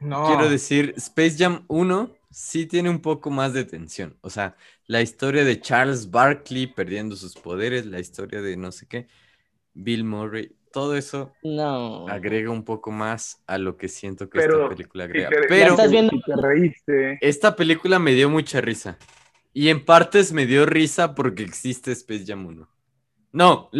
[0.00, 0.26] No.
[0.26, 4.16] quiero decir, Space Jam 1 sí tiene un poco más de tensión.
[4.20, 8.86] O sea, la historia de Charles Barkley perdiendo sus poderes, la historia de no sé
[8.86, 9.06] qué,
[9.74, 12.06] Bill Murray, todo eso No.
[12.08, 15.28] agrega un poco más a lo que siento que Pero esta película si agrega.
[15.30, 17.18] te- Pero estás viendo- si te reíste.
[17.20, 18.98] esta película me dio mucha risa.
[19.54, 22.68] Y en partes me dio risa porque existe Space Jam 1.
[23.32, 23.70] No,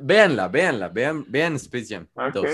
[0.00, 2.36] véanla, véanla, vean, vean Space Jam 2.
[2.44, 2.48] Ok.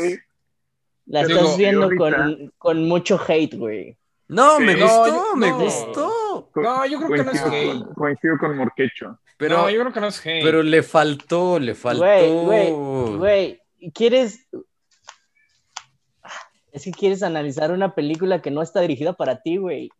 [1.06, 3.96] La estás viendo con, con mucho hate, güey.
[4.28, 5.58] No, me gustó, No, me no.
[5.58, 6.50] gustó.
[6.56, 7.72] No, yo creo que no es hate.
[7.84, 9.18] con- Coincido con Morquecho.
[9.36, 10.44] Pero, no, yo creo que no es hate.
[10.44, 12.02] pero le faltó, le faltó.
[12.04, 12.30] Güey,
[12.70, 13.60] güey, güey.
[13.92, 14.46] ¿Quieres.
[16.70, 19.90] Es que quieres analizar una película que no está dirigida para ti, güey.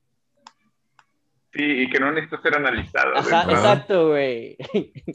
[1.52, 3.18] Sí, y que no necesita ser analizada.
[3.18, 3.50] Ajá, ¿verdad?
[3.52, 4.56] exacto, güey.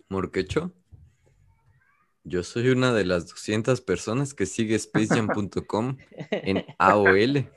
[0.09, 0.71] Morquecho,
[2.27, 5.97] yo soy una de las 200 personas que sigue spacejam.com
[6.29, 7.49] en AOL.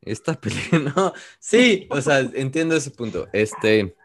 [0.00, 3.28] Esta película, no, sí, o sea, entiendo ese punto.
[3.32, 3.96] Este,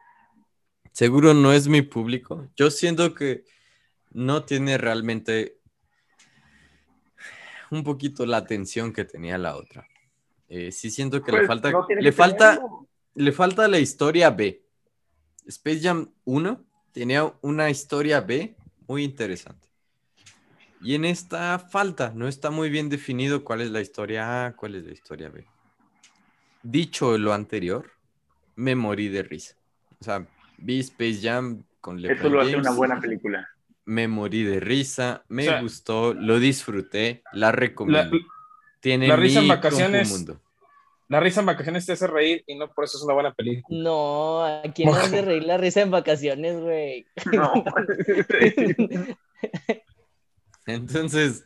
[0.91, 2.49] seguro no es mi público.
[2.55, 3.45] Yo siento que
[4.11, 5.57] no tiene realmente
[7.69, 9.87] un poquito la atención que tenía la otra.
[10.49, 12.89] Eh, sí siento que le Pues, falta, no le falta, tenerlo.
[13.15, 14.65] le falta la historia B.
[15.45, 18.55] Space Jam 1 tenía una historia B
[18.91, 19.69] muy interesante.
[20.81, 24.75] Y en esta falta, no está muy bien definido cuál es la historia A, cuál
[24.75, 25.45] es la historia B.
[26.61, 27.89] Dicho lo anterior,
[28.57, 29.55] me morí de risa.
[30.01, 30.27] O sea,
[30.57, 33.47] vi Space Jam con LeBron lo hace James, una buena película.
[33.85, 38.17] me morí de risa, me O sea, gustó, lo disfruté, la La, recomiendo.
[38.81, 40.41] Tiene la risa en mi vacaciones- Mundo.
[41.11, 43.77] La risa en vacaciones te hace reír y no por eso es una buena película.
[43.83, 47.05] No, ¿a quién le hace reír la risa en vacaciones, güey?
[47.33, 47.51] No.
[50.65, 51.43] Entonces,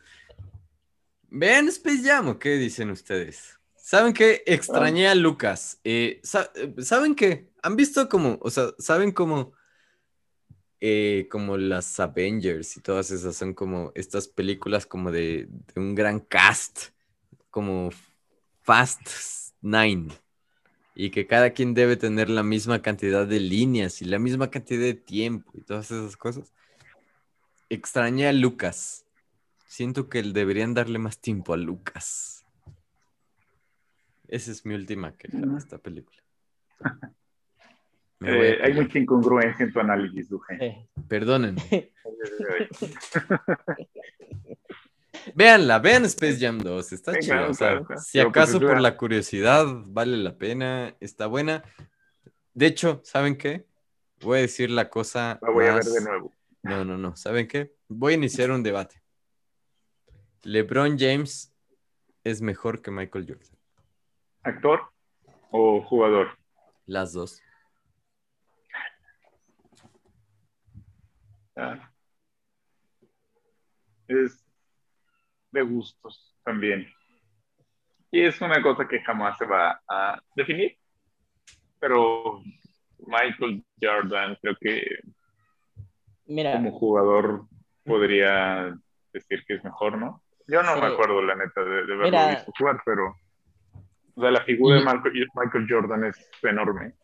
[1.28, 3.58] vean Space Jam, ¿o qué dicen ustedes?
[3.74, 4.44] ¿Saben qué?
[4.46, 5.80] Extrañé a Lucas.
[5.82, 7.50] Eh, sa- ¿Saben qué?
[7.60, 9.52] ¿Han visto como, o sea, saben como,
[10.80, 15.96] eh, como las Avengers y todas esas son como estas películas como de, de un
[15.96, 16.90] gran cast,
[17.50, 17.90] como
[18.62, 19.08] Fast
[19.66, 20.12] Nine,
[20.94, 24.80] y que cada quien debe tener la misma cantidad de líneas y la misma cantidad
[24.80, 26.52] de tiempo y todas esas cosas?
[27.68, 29.04] Extrañé a Lucas.
[29.66, 32.46] Siento que deberían darle más tiempo a Lucas.
[34.28, 36.22] Esa es mi última queja de esta película.
[38.22, 40.56] Eh, hay mucha incongruencia en tu análisis, Duje.
[40.58, 41.60] Eh, Perdónenme.
[45.34, 47.34] Véanla, vean Space Jam 2, está chido.
[47.34, 48.00] claro, o sea, claro, claro.
[48.02, 51.64] Si pues, acaso por la curiosidad vale la pena, está buena.
[52.54, 53.66] De hecho, ¿saben qué?
[54.20, 55.38] Voy a decir la cosa.
[55.42, 56.32] La voy a ver más- de nuevo.
[56.62, 57.16] No, no, no.
[57.16, 57.72] ¿Saben qué?
[57.88, 59.02] Voy a iniciar un debate.
[60.42, 61.52] LeBron James
[62.24, 63.58] es mejor que Michael Jordan.
[64.42, 64.80] ¿Actor
[65.50, 66.28] o jugador?
[66.86, 67.42] Las dos.
[71.56, 71.90] Ah.
[74.08, 74.45] Es
[75.56, 76.86] de gustos también.
[78.10, 80.76] Y es una cosa que jamás se va a definir.
[81.80, 82.42] Pero
[83.06, 84.82] Michael Jordan creo que
[86.26, 87.46] Mira, como jugador
[87.84, 88.76] podría
[89.12, 90.22] decir que es mejor, ¿no?
[90.48, 90.80] Yo no Sí.
[90.80, 92.28] me acuerdo, la neta, de, de verlo Mira.
[92.30, 93.16] visto jugar, pero
[94.14, 96.94] o sea, la figura de Michael Jordan es enorme.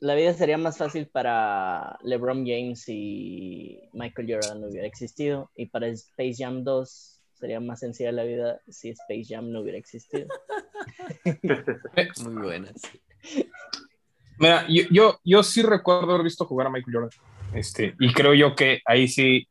[0.00, 5.50] La vida sería más fácil para LeBron James si Michael Jordan no hubiera existido.
[5.56, 9.78] Y para Space Jam 2 sería más sencilla la vida si Space Jam no hubiera
[9.78, 10.28] existido.
[12.24, 12.80] Muy buenas.
[14.38, 17.10] Mira, yo, yo, yo sí recuerdo haber visto jugar a Michael Jordan.
[17.54, 19.48] Este, y creo yo que ahí sí,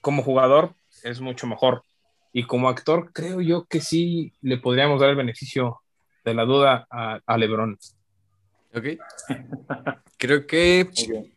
[0.00, 1.82] como jugador, es mucho mejor.
[2.32, 5.80] Y como actor, creo yo que sí le podríamos dar el beneficio
[6.24, 7.76] de la duda a, a LeBron.
[8.74, 8.84] Ok.
[10.18, 10.88] Creo que.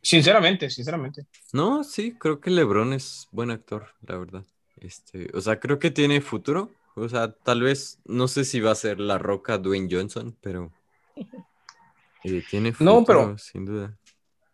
[0.01, 1.25] Sinceramente, sinceramente.
[1.53, 4.43] No, sí, creo que LeBron es buen actor, la verdad.
[4.77, 6.69] Este, o sea, creo que tiene futuro.
[6.95, 10.71] O sea, tal vez, no sé si va a ser La Roca Dwayne Johnson, pero.
[12.25, 13.97] eh, tiene futuro, No, pero- sin duda.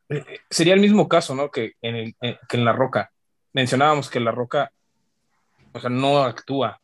[0.10, 1.50] Eh, eh, Sería el mismo caso, ¿no?
[1.52, 2.16] Que en, el,
[2.48, 3.12] que en La Roca.
[3.54, 4.72] Mencionábamos que La Roca,
[5.74, 6.80] o sea, no actúa.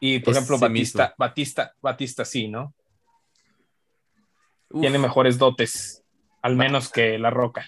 [0.00, 1.14] Y, por Es ejemplo, sí Batista, mismo.
[1.18, 2.74] Batista, Batista sí, ¿no?
[4.72, 6.02] Uf, Tiene mejores dotes,
[6.42, 7.64] al menos que La Roca.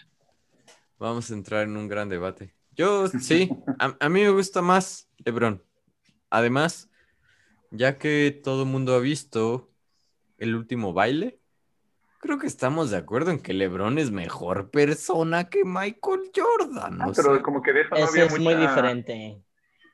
[0.99, 2.55] Vamos a entrar en un gran debate.
[2.73, 5.63] Yo sí, a, a mí me gusta más LeBron.
[6.31, 6.91] Además,
[7.71, 9.71] ya que todo el mundo ha visto
[10.39, 11.39] el último baile,
[12.25, 17.03] creo que estamos de acuerdo en que LeBron es mejor persona que Michael Jordan.
[17.03, 19.43] Ah, pero sea, como que de eso no Eso había es muy diferente.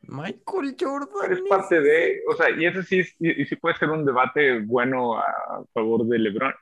[0.02, 1.08] Michael Jordan.
[1.22, 4.60] Pero es parte de, o sea, y eso sí, y sí puede ser un debate
[4.60, 6.54] bueno a favor de LeBron,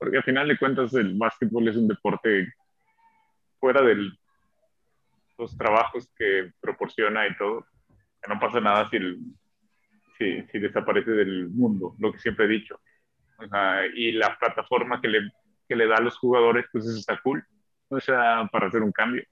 [0.00, 2.52] porque al final de cuentas el básquetbol es un deporte
[3.60, 4.10] fuera de
[5.38, 7.66] los trabajos que proporciona y todo,
[8.22, 9.18] que no pasa nada si, el-
[10.18, 12.80] si, si desaparece del mundo, lo que siempre he dicho.
[13.38, 15.30] O sea, y la plataforma que le,
[15.68, 17.44] que le da a los jugadores, pues eso está cool,
[17.88, 19.22] o sea, para hacer un cambio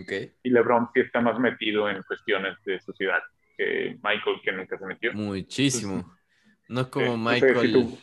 [0.00, 0.12] Ok.
[0.44, 3.20] y LeBron sí está más metido en cuestiones de sociedad
[3.56, 5.12] que Michael, que nunca se metió.
[5.14, 6.14] Muchísimo.
[6.68, 7.72] No es como Entonces, Si Michael.
[7.72, 7.98] tu, si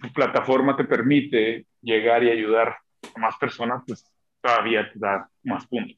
[0.00, 2.76] tu plataforma te permite llegar y ayudar
[3.14, 4.04] a más personas, pues
[4.40, 5.96] todavía te da más puntos.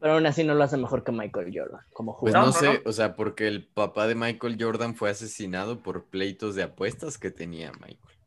[0.00, 2.40] Pero aún así no lo hace mejor que Michael Jordan como Pues jugador.
[2.40, 6.54] No, no, sé, o sea, porque el papá de Michael Jordan fue asesinado por pleitos
[6.54, 8.18] de apuestas que tenía Michael.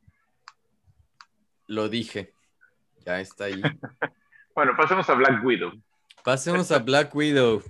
[1.67, 2.33] Lo dije.
[3.05, 3.61] Ya está ahí.
[4.53, 5.71] Bueno, pasemos a Black Widow.
[6.25, 7.63] Pasemos a Black Widow.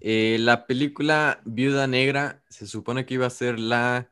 [0.00, 4.08] Eh, la película Viuda Negra se supone que iba a ser la,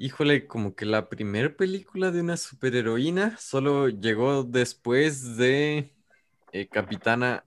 [0.00, 3.36] híjole, como que la primera película de una superheroína.
[3.38, 5.94] Solo llegó después de
[6.52, 7.44] eh, Capitana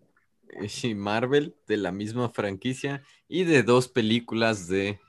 [0.50, 5.00] eh, Marvel, de la misma franquicia, y de dos películas de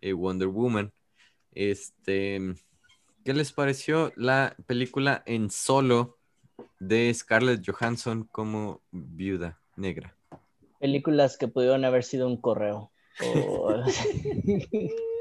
[0.00, 0.92] eh, Wonder Woman.
[1.50, 2.40] Este,
[3.24, 6.18] ¿qué les pareció la película en solo
[6.78, 10.16] de Scarlett Johansson como Viuda Negra?
[10.78, 12.92] Películas que pudieron haber sido un correo.
[13.18, 13.82] O-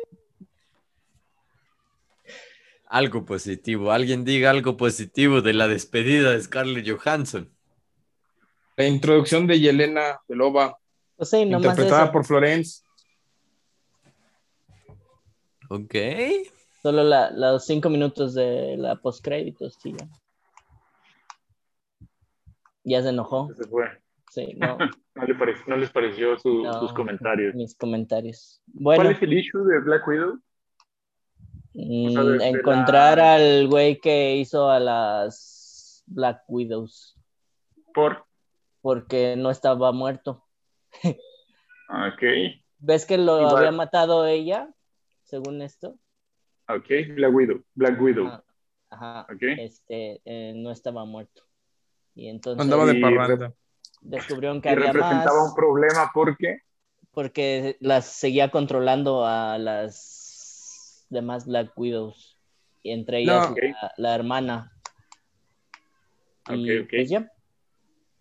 [2.87, 3.91] Algo positivo.
[3.91, 7.49] Alguien diga algo positivo de la despedida de Scarlett Johansson.
[8.77, 10.77] La introducción de Yelena Belova,
[11.17, 12.83] Pues sí, interpretada por Florence.
[15.69, 15.95] Ok.
[16.83, 20.07] Solo la- los cinco minutos de la postcréditos, sí, ya.
[22.83, 23.49] Ya se enojó.
[23.57, 23.85] Se fue.
[24.29, 24.77] Sí, no,
[25.15, 26.79] ¿No, le pareció- no les pareció su- No.
[26.81, 27.55] sus comentarios?
[27.55, 28.61] mis comentarios.
[28.83, 30.39] ¿Cuál es el issue de Black Widow?
[31.75, 37.15] Mm, sea, encontrar la- al güey que hizo a las Black Widows,
[37.93, 38.25] Por.
[38.81, 40.43] porque no estaba muerto.
[41.89, 42.23] Ok,
[42.79, 43.57] ¿Ves que lo Igual.
[43.57, 44.69] había matado ella,
[45.23, 45.97] según esto?
[46.67, 47.63] ok, Black Widow.
[47.75, 48.27] Black Widow.
[48.27, 48.43] Ah,
[48.89, 49.41] Ajá, Ok.
[49.57, 51.43] este, eh, no estaba muerto.
[52.15, 53.53] Y entonces Andaba de parranda.
[54.01, 55.49] descubrieron que Y había representaba más.
[55.49, 56.59] un problema porque.
[57.11, 60.24] porque las seguía controlando a las
[61.15, 62.37] demás Black Widows,
[62.83, 63.53] y entre ellas No.
[63.53, 63.59] Ok.
[63.81, 64.71] la, la hermana.
[66.49, 66.93] Y Ok, ok.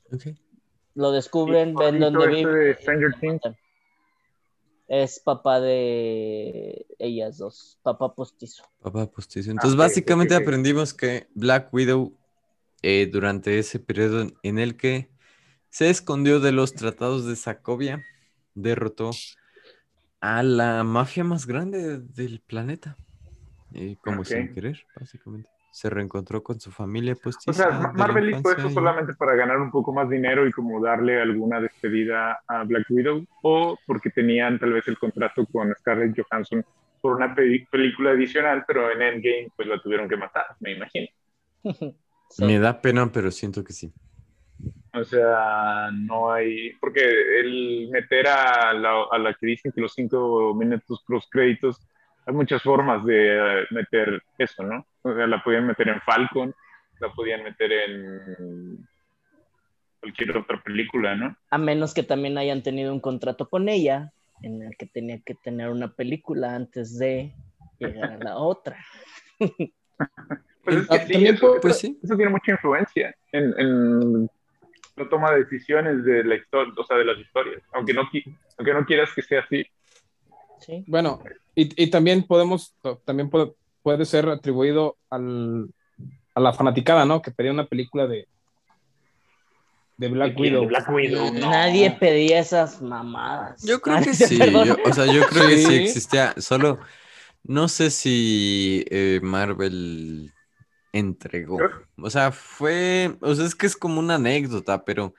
[0.08, 0.24] pues
[0.94, 2.78] lo descubren, ¿Y ven dónde vive.
[2.80, 3.56] y.
[4.86, 8.64] Es papá de ellas dos, papá postizo.
[8.82, 9.50] Papá postizo.
[9.50, 12.16] Entonces, ok, básicamente aprendimos que Black Widow,
[12.82, 15.08] eh, durante ese periodo en- en el que
[15.70, 18.04] se escondió de los tratados de Sacovia,
[18.54, 19.10] derrotó
[20.26, 22.96] a la mafia más grande del planeta.
[23.72, 24.26] Y como Ok.
[24.26, 25.48] sin querer, básicamente.
[25.70, 27.64] Se reencontró con su familia O postiza.
[27.64, 30.52] sea, Ma- la Marvel hizo eso y- solamente para ganar un poco más dinero y
[30.52, 35.74] como darle alguna despedida a Black Widow o porque tenían tal vez el contrato con
[35.74, 36.64] Scarlett Johansson
[37.02, 41.08] por una pe- película adicional, pero en Endgame pues la tuvieron que matar, me imagino.
[42.30, 42.44] Sí.
[42.46, 43.92] Me da pena, pero siento que sí.
[44.94, 47.00] O sea, no hay, porque
[47.40, 51.80] el meter a la, a la que dicen que los cinco minutos los créditos,
[52.26, 54.86] hay muchas formas de eh, meter eso, ¿no?
[55.02, 56.54] O sea, la podían meter en Falcon,
[57.00, 58.88] la podían meter en
[60.00, 61.36] cualquier otra película, ¿no?
[61.50, 65.34] A menos que también hayan tenido un contrato con ella, en el que tenía que
[65.34, 67.32] tener una película antes de
[67.78, 68.78] llegar a la otra.
[70.64, 71.98] Pues es Ah, que sí, eso, Pues eso- sí.
[72.02, 74.30] eso tiene mucha influencia en, en
[74.96, 78.02] la toma de decisiones de la historia, o sea, de las historias, aunque no,
[78.58, 79.66] aunque no quieras que sea así.
[80.60, 80.84] Sí.
[80.86, 81.22] Bueno,
[81.54, 82.74] y, y también podemos,
[83.04, 85.68] también puede, puede ser atribuido al,
[86.34, 87.20] a la fanaticada, ¿no?
[87.22, 88.28] Que pedía una película de,
[89.96, 90.38] de Black.
[90.38, 90.62] Widow.
[90.62, 91.50] De Black Widow, no.
[91.50, 93.62] Nadie pedía esas mamadas.
[93.64, 94.38] Yo creo que sí.
[94.38, 95.74] Yo- o sea, yo creo que sí Sí.
[95.76, 96.34] existía.
[96.38, 96.78] Solo
[97.42, 100.32] no sé si eh, Marvel
[100.98, 101.58] entregó.
[101.98, 103.16] O sea, fue.
[103.20, 105.14] O sea, es que es como una anécdota, pero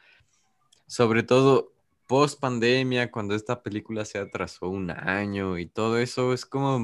[0.87, 1.73] sobre todo
[2.07, 6.79] post pandemia, cuando esta película se atrasó un año y todo eso, es como.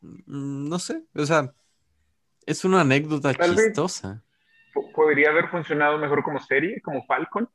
[0.00, 1.02] mm, No sé.
[1.14, 1.52] O sea,
[2.46, 4.22] es una anécdota Tal chistosa.
[4.72, 7.48] Po- Podría haber funcionado mejor como serie, como Falcon.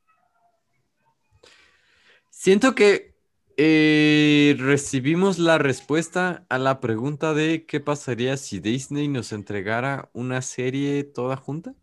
[2.30, 3.13] Siento que
[3.56, 10.42] eh, recibimos la respuesta a la pregunta de qué pasaría si Disney nos entregara una
[10.42, 11.74] serie toda junta.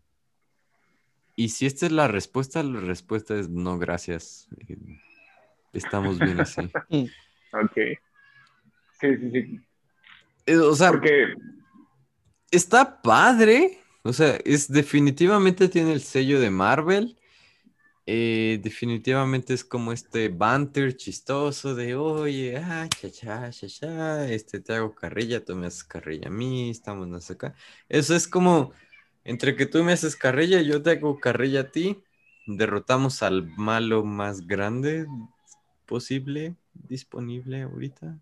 [1.34, 4.48] Y si esta es la respuesta, la respuesta es no, gracias.
[4.68, 4.76] Eh,
[5.72, 6.60] Estamos bien así.
[7.54, 7.76] Ok.
[8.98, 9.60] Sí, sí, sí.
[10.46, 11.34] Eh, O sea, Porque,
[12.50, 13.78] está padre.
[14.02, 17.18] O sea, es definitivamente tiene el sello de Marvel.
[18.04, 24.58] Eh, definitivamente es como este banter chistoso de, oye, ah, cha, cha, cha, cha, este,
[24.58, 27.54] te hago carrilla, tú me haces carrilla a mí, estamos acá.
[27.88, 28.72] Eso es como,
[29.22, 32.02] entre que tú me haces carrilla yo te hago carrilla a ti,
[32.46, 35.06] derrotamos al malo más grande
[35.86, 38.18] posible, disponible ahorita,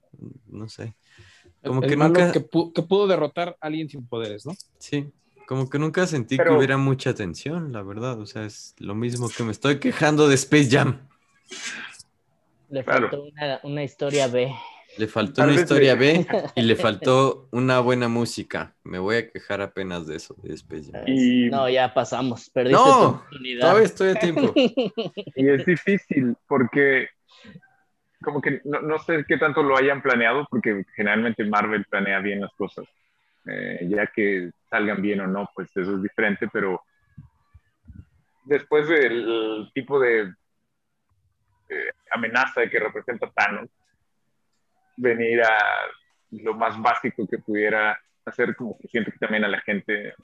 [0.46, 0.94] no sé.
[1.64, 2.32] Como el que malo nunca...
[2.32, 4.52] que, que pudo derrotar a alguien sin poderes, ¿no?
[4.78, 5.10] Sí,
[5.50, 8.20] como que nunca sentí que hubiera mucha tensión, la verdad.
[8.20, 11.08] O sea, es lo mismo que me estoy quejando de Space Jam.
[12.68, 13.08] Le Claro.
[13.10, 14.54] faltó una, una historia B.
[14.96, 16.24] Le faltó Tal una historia B
[16.54, 18.76] y le faltó una buena música.
[18.84, 21.02] Me voy a quejar apenas de eso, de Space Jam.
[21.08, 22.48] Y- No, ya pasamos.
[22.50, 23.60] Perdiste No, tu oportunidad.
[23.62, 24.52] Todavía estoy a tiempo.
[25.34, 27.08] y es difícil porque
[28.22, 32.40] como que no, no sé qué tanto lo hayan planeado, porque generalmente Marvel planea bien
[32.40, 32.86] las cosas.
[33.46, 36.82] Eh, ya que salgan bien o no, pues eso es diferente, pero
[38.44, 40.32] después del tipo de
[41.68, 43.68] eh, amenaza que representa Thanos,
[44.96, 45.58] venir a
[46.30, 50.14] lo más básico que pudiera hacer, como que siento que también a la gente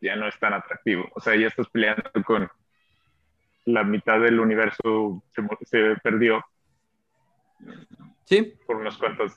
[0.00, 1.08] ya no es tan atractivo.
[1.14, 2.48] O sea, ya estás peleando con
[3.64, 6.44] la mitad del universo se, se perdió
[8.24, 9.34] Sí, por unos cuantos.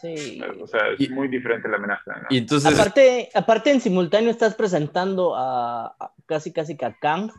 [0.00, 0.40] Sí.
[0.60, 2.12] O sea, es Y- muy diferente la amenaza.
[2.22, 2.26] ¿no?
[2.30, 7.30] y entonces, Aparte, aparte en simultáneo estás presentando a, a- casi casi que a Kang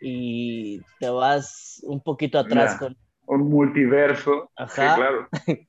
[0.00, 4.50] y te vas un poquito atrás con Un multiverso.
[4.56, 4.94] Ajá.
[4.94, 5.28] Sí, claro.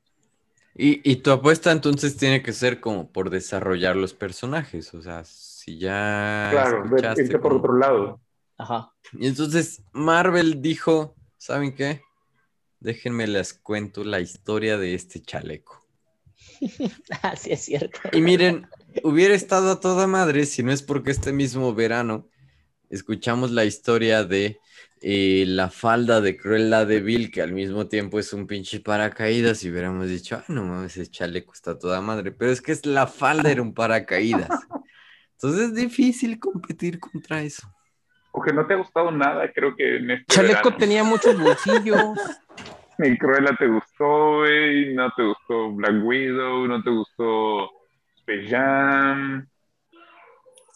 [0.76, 4.94] y, y tu apuesta entonces tiene que ser como por desarrollar los personajes.
[4.94, 8.22] O sea, si ya claro, irte por como- otro lado.
[8.58, 8.92] ajá.
[9.14, 12.02] Y entonces Marvel dijo, ¿saben qué?
[12.80, 15.81] Déjenme les cuento la historia de este chaleco.
[17.24, 18.00] Ah, sí es cierto.
[18.12, 18.68] Y miren,
[19.04, 22.28] hubiera estado a toda madre si no es porque este mismo verano
[22.90, 24.60] escuchamos la historia de
[25.02, 29.64] eh, la falda de Cruella de Vil, que al mismo tiempo es un pinche paracaídas,
[29.64, 32.72] y hubiéramos dicho, ah, no mames, ese chaleco está a toda madre, pero es que
[32.72, 34.50] es la falda era un paracaídas.
[35.34, 37.68] Entonces es difícil competir contra eso.
[38.32, 40.78] O que no te ha gustado nada, creo que en este Chaleco verano.
[40.78, 41.98] tenía muchos bolsillos.
[43.02, 44.94] Ni Cruella te gustó, güey.
[44.94, 46.68] No te gustó Black Widow.
[46.68, 47.72] No te gustó
[48.18, 49.50] Space Jam.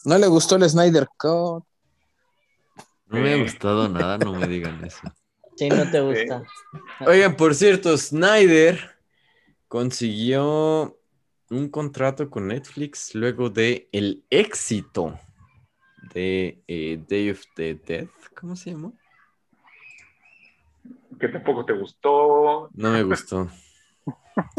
[0.06, 1.64] No le gustó el Snyder Cut.
[3.06, 5.02] No me ha gustado nada, no me digan eso.
[5.58, 6.44] Sí, no te gusta.
[7.08, 8.78] Oigan, por cierto, Snyder
[9.70, 11.00] consiguió
[11.50, 15.18] un contrato con Netflix luego de el éxito
[16.14, 18.10] de eh, Day of the Dead.
[18.36, 18.92] ¿Cómo se llamó?
[21.20, 22.70] Que tampoco te gustó.
[22.74, 23.50] No me gustó.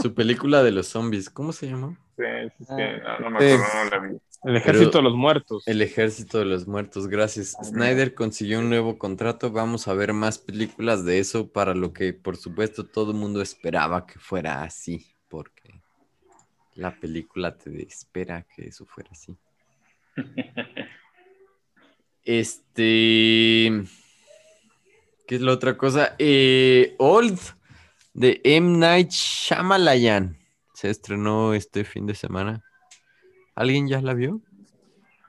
[0.02, 1.96] Su película de los zombies, ¿cómo se llamó?
[2.16, 2.24] Sí,
[2.58, 3.18] sí, sí, Ah.
[3.20, 3.54] no, no me Sí.
[3.54, 4.16] acuerdo, no la vi.
[4.44, 5.62] El ejército Pero- de los muertos.
[5.66, 7.56] El Ejército de los Muertos, gracias.
[7.64, 9.50] Snyder consiguió un nuevo contrato.
[9.50, 13.42] Vamos a ver más películas de eso para lo que, por supuesto, todo el mundo
[13.42, 15.80] esperaba que fuera así, porque
[16.74, 19.36] la película te espera que eso fuera así.
[22.22, 23.84] Este.
[25.26, 26.14] ¿Qué es la otra cosa?
[26.18, 27.38] Eh, Old
[28.14, 28.78] de M.
[28.78, 30.38] Night Shyamalan
[30.72, 32.62] se estrenó este fin de semana.
[33.54, 34.40] ¿Alguien ya la vio?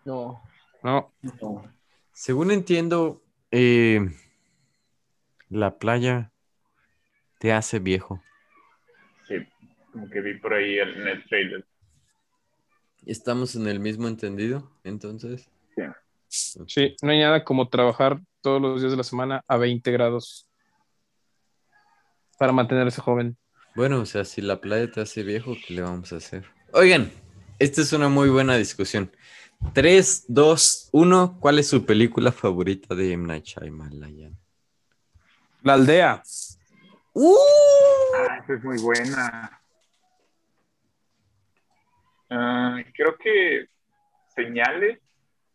[0.06, 0.41] No.
[0.84, 1.74] No, no.
[2.14, 4.00] Según entiendo, eh,
[5.50, 6.32] la playa
[7.39, 8.22] te hace viejo.
[9.28, 9.36] Sí,
[9.91, 11.66] como que vi por ahí el- en el trailer.
[13.06, 14.70] ¿Estamos en el mismo entendido?
[14.84, 15.50] Entonces.
[16.28, 20.50] sí, no hay nada como trabajar todos los días de la semana a 20 grados
[22.38, 23.38] para mantenerse joven.
[23.76, 26.46] Bueno, o sea, si la playa te hace viejo, ¿qué le vamos a hacer?
[26.74, 27.12] Oigan,
[27.60, 29.12] esta es una muy buena discusión.
[29.74, 31.38] 3, 2, 1.
[31.40, 33.28] ¿Cuál es su película favorita de M.
[33.28, 34.38] Night Shyamalan?
[35.64, 36.22] La aldea.
[37.14, 37.36] ¡Uh!
[38.16, 39.62] Ah, esa es muy buena.
[42.30, 43.68] Ah, creo que
[44.36, 45.00] señales,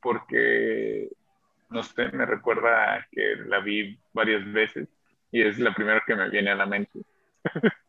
[0.01, 1.09] porque
[1.72, 4.88] no sé, me recuerda que la vi varias veces
[5.30, 7.00] y es la primera que me viene a la mente.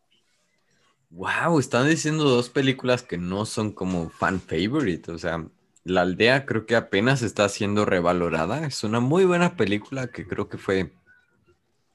[1.10, 5.12] Wow, están diciendo dos películas que no son como fan favorite.
[5.12, 5.44] O sea,
[5.84, 8.66] La aldea creo que apenas está siendo revalorada.
[8.66, 10.90] Es una muy buena película que creo que fue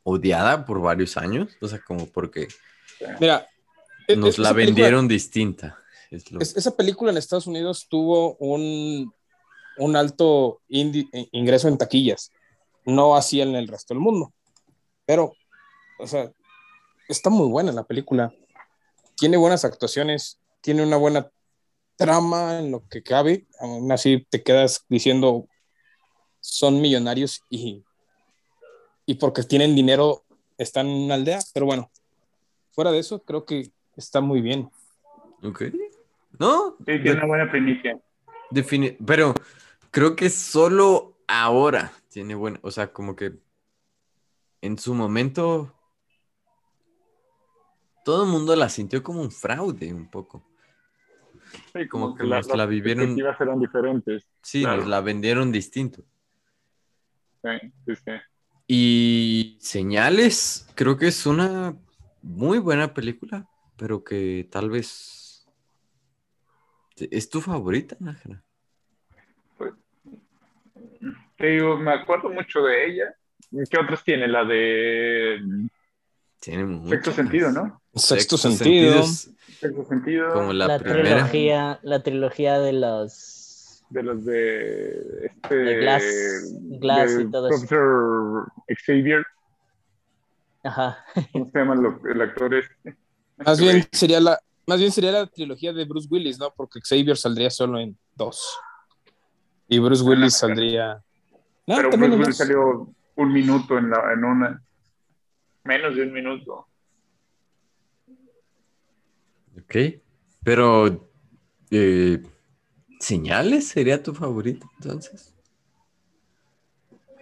[0.04, 2.48] odiada por varios años, o sea, como porque
[3.20, 3.46] Mira,
[4.08, 5.78] e- nos esa la película- vendieron distinta.
[6.12, 9.14] es lo- es- esa película en Estados Unidos tuvo un,
[9.80, 12.32] un alto eh, ingreso en taquillas,
[12.86, 14.34] no así en el resto del mundo.
[15.06, 15.34] Pero,
[16.00, 16.32] o sea,
[17.08, 18.32] está muy buena la película.
[19.18, 21.30] Tiene buenas actuaciones, tiene una buena
[21.96, 23.48] trama en lo que cabe.
[23.60, 25.48] Aún así te quedas diciendo,
[26.40, 27.84] son millonarios y,
[29.06, 30.24] y porque tienen dinero
[30.58, 31.40] están en una aldea.
[31.54, 31.90] Pero bueno,
[32.72, 34.70] fuera de eso, creo que está muy bien.
[35.44, 35.64] Ok.
[36.38, 38.00] No, Sí, tiene una buena primicia.
[38.52, 39.34] defini- pero
[39.92, 43.40] creo que solo ahora tiene bueno, o sea, como que
[44.62, 45.74] en su momento
[48.04, 50.44] todo el mundo la sintió como un fraude un poco.
[51.74, 54.28] Sí, Como que nos la vivieron- expectativas eran diferentes.
[54.42, 54.78] Sí, Claro.
[54.78, 56.04] nos la vendieron distinto.
[57.44, 58.12] Sí, sí, sí.
[58.68, 61.76] Y Señales, creo que es una
[62.22, 65.48] muy buena película, pero que tal vez
[66.98, 68.44] es tu favorita, Nájera.
[71.40, 73.16] Te digo, me acuerdo mucho de ella.
[73.70, 74.28] ¿Qué otras tiene?
[74.28, 75.40] La de
[76.40, 76.90] Tiene muchas.
[76.92, 77.82] Sexto Sentido, ¿no?
[77.96, 79.04] Sexto, sentido.
[79.04, 80.34] Sexto Sentido.
[80.34, 81.02] como la, La, primera.
[81.04, 85.26] trilogía, la trilogía de los De los de.
[85.26, 87.58] Este, De Glass- Glass de y todo eso.
[87.58, 88.52] Profesor
[88.86, 89.26] Xavier.
[90.64, 91.04] ajá.
[91.32, 92.96] ¿Cómo se llama lo- el actor este?
[93.38, 94.38] Más bien sería la,
[94.68, 96.54] más bien sería la trilogía de Bruce Willis, ¿no?
[96.56, 98.58] Porque Xavier saldría solo en dos.
[99.70, 101.02] Y Bruce Willis saldría.
[101.70, 104.64] No, Pero Bruce Willis salió un minuto en, la, en una.
[105.66, 106.68] Menos de un minuto.
[109.56, 109.76] Ok.
[110.44, 111.12] Pero.
[111.70, 112.24] eh,
[113.00, 115.36] ¿Señales sería tu favorita entonces?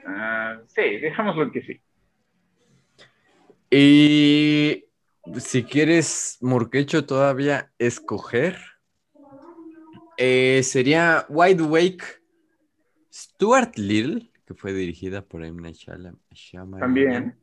[0.06, 1.82] Ah, sí, dejémoslo que sí.
[3.70, 4.86] Y
[5.42, 8.58] si quieres, Morquecho, todavía escoger,
[10.18, 12.06] eh, sería Wide Awake
[13.12, 15.62] Stuart Little, que fue dirigida por M.
[15.62, 16.80] Night Shyamalan.
[16.80, 17.38] También.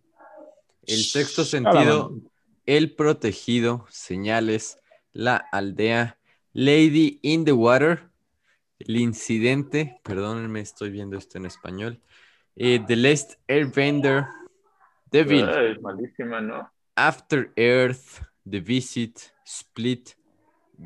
[0.87, 1.85] El sexto Shyamalan.
[1.85, 2.31] sentido,
[2.65, 4.79] El protegido, Señales,
[5.13, 6.19] La aldea,
[6.55, 8.09] Lady in the Water,
[8.79, 12.01] El incidente, perdónenme, estoy viendo esto en español,
[12.57, 14.25] eh, The Last Airbender,
[15.11, 15.47] Devil.
[15.49, 16.71] Es malísima, ¿no?
[16.97, 20.11] After Earth, The Visit, Split,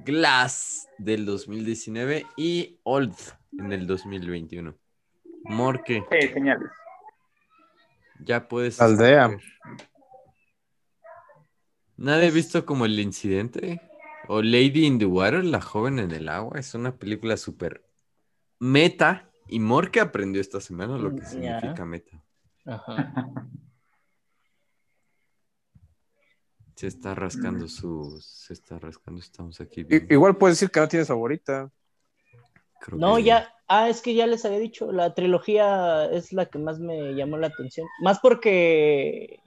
[0.04, 3.14] Glass del 2019 y Old
[3.56, 4.74] en el 2021.
[5.44, 6.70] Morque, Sí, señales.
[8.20, 8.80] ya puedes.
[8.80, 9.36] Aldea.
[11.96, 13.80] Nadie ha visto como el incidente.
[14.28, 16.58] O Lady in the Water, la joven en el agua.
[16.58, 17.82] Es una película súper
[18.58, 19.30] meta.
[19.48, 22.22] Y Morque aprendió esta semana lo que significa meta.
[22.66, 23.12] Ajá.
[26.76, 28.20] Se está rascando su.
[28.22, 29.20] Se está rascando.
[29.20, 29.82] Estamos aquí.
[29.82, 30.12] Viendo.
[30.14, 31.72] Igual puedes decir que no tienes favorita.
[32.80, 36.46] Creo No, que- ya, ah, es que ya les había dicho, la trilogía es la
[36.46, 37.86] que más me llamó la atención.
[38.00, 39.40] Más porque,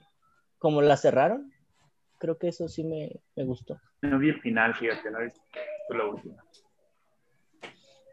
[0.58, 1.52] como la cerraron,
[2.18, 3.80] creo que eso sí me, me gustó.
[4.00, 5.28] No vi el final, fíjate, no vi
[5.86, 6.44] fue la última.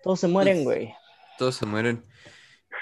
[0.04, 0.94] Todos se mueren, güey.
[1.38, 2.04] Todos se mueren.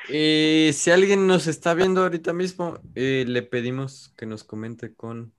[0.09, 5.33] Eh, si alguien nos está viendo ahorita mismo, eh, le pedimos que nos comente con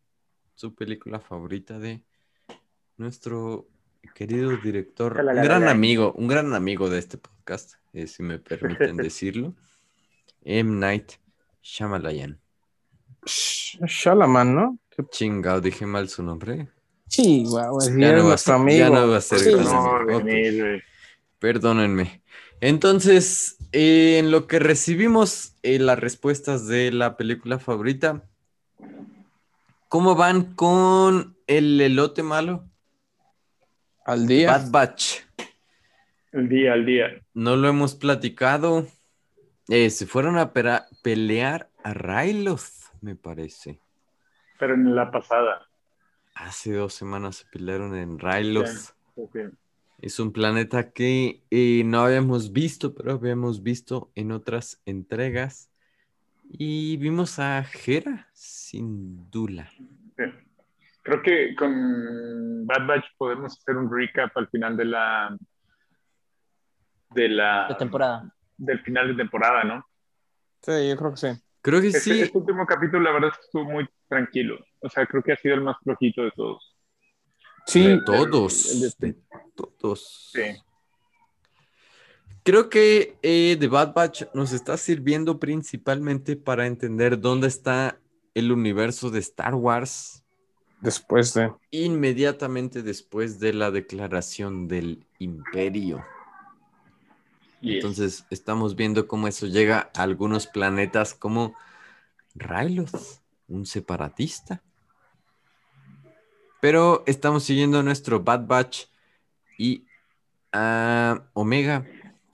[0.55, 2.03] su película favorita de
[2.97, 3.69] nuestro
[4.15, 8.97] querido director, un gran amigo, un gran amigo de este podcast, eh, si me permiten
[8.97, 9.55] decirlo,
[10.45, 10.79] M.
[10.79, 11.13] Night
[11.63, 12.39] Shyamalan.
[13.25, 14.79] Sh- Shalaman, ¿no?
[14.91, 16.69] Qué Chingado, dije mal su nombre.
[17.09, 18.79] Sí, guau, es Ya no va a ser- amigo.
[18.79, 19.51] ya no va a ser Sí.
[19.53, 20.81] No.
[21.39, 22.23] Perdónenme.
[22.61, 28.25] Entonces, eh, en lo que recibimos eh, las respuestas de la película favorita,
[29.89, 32.68] ¿cómo van con el elote malo?
[34.09, 34.53] Al día.
[34.53, 35.19] Bad Batch.
[36.33, 37.23] El día, al día.
[37.35, 38.87] No lo hemos platicado.
[39.69, 40.55] Eh, se fueron a
[41.03, 43.83] pelear a Ryloth, me parece.
[44.59, 45.69] Pero en la pasada.
[46.35, 48.95] Hace dos semanas se pelearon en Ryloth.
[50.01, 55.71] Es un planeta que eh, no habíamos visto, pero habíamos visto en otras entregas.
[56.49, 59.71] Y vimos a Hera sin Dula.
[61.09, 65.37] Creo que con Bad Batch podemos hacer un recap al final de la
[67.15, 68.31] de la De temporada.
[68.59, 69.87] del final de temporada, ¿no?
[70.61, 71.29] Sí, yo creo que sí.
[71.63, 72.21] Creo que Este, sí.
[72.21, 74.59] este último capítulo, la verdad, es que estuvo muy tranquilo.
[74.81, 76.77] O sea, creo que ha sido el más flojito de todos.
[77.67, 78.75] Sí, De todos.
[78.75, 79.07] el de este.
[79.07, 79.17] de
[79.81, 80.31] todos.
[80.35, 80.43] Sí.
[82.43, 87.99] Creo que eh, The Bad Batch nos está sirviendo principalmente para entender dónde está
[88.35, 90.23] el universo de Star Wars
[90.81, 91.53] Después de.
[91.71, 96.05] inmediatamente después de la declaración del imperio.
[97.61, 97.77] Yes.
[97.77, 101.55] Entonces estamos viendo cómo eso llega a algunos planetas como
[102.37, 104.63] Ryloth, un separatista.
[106.61, 108.87] Pero estamos siguiendo a nuestro Bad Batch
[109.59, 109.85] y
[110.53, 111.87] a Omega.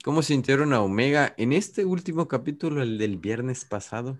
[0.03, 4.19] ¿Cómo sintieron a Omega en este último capítulo, el del viernes pasado?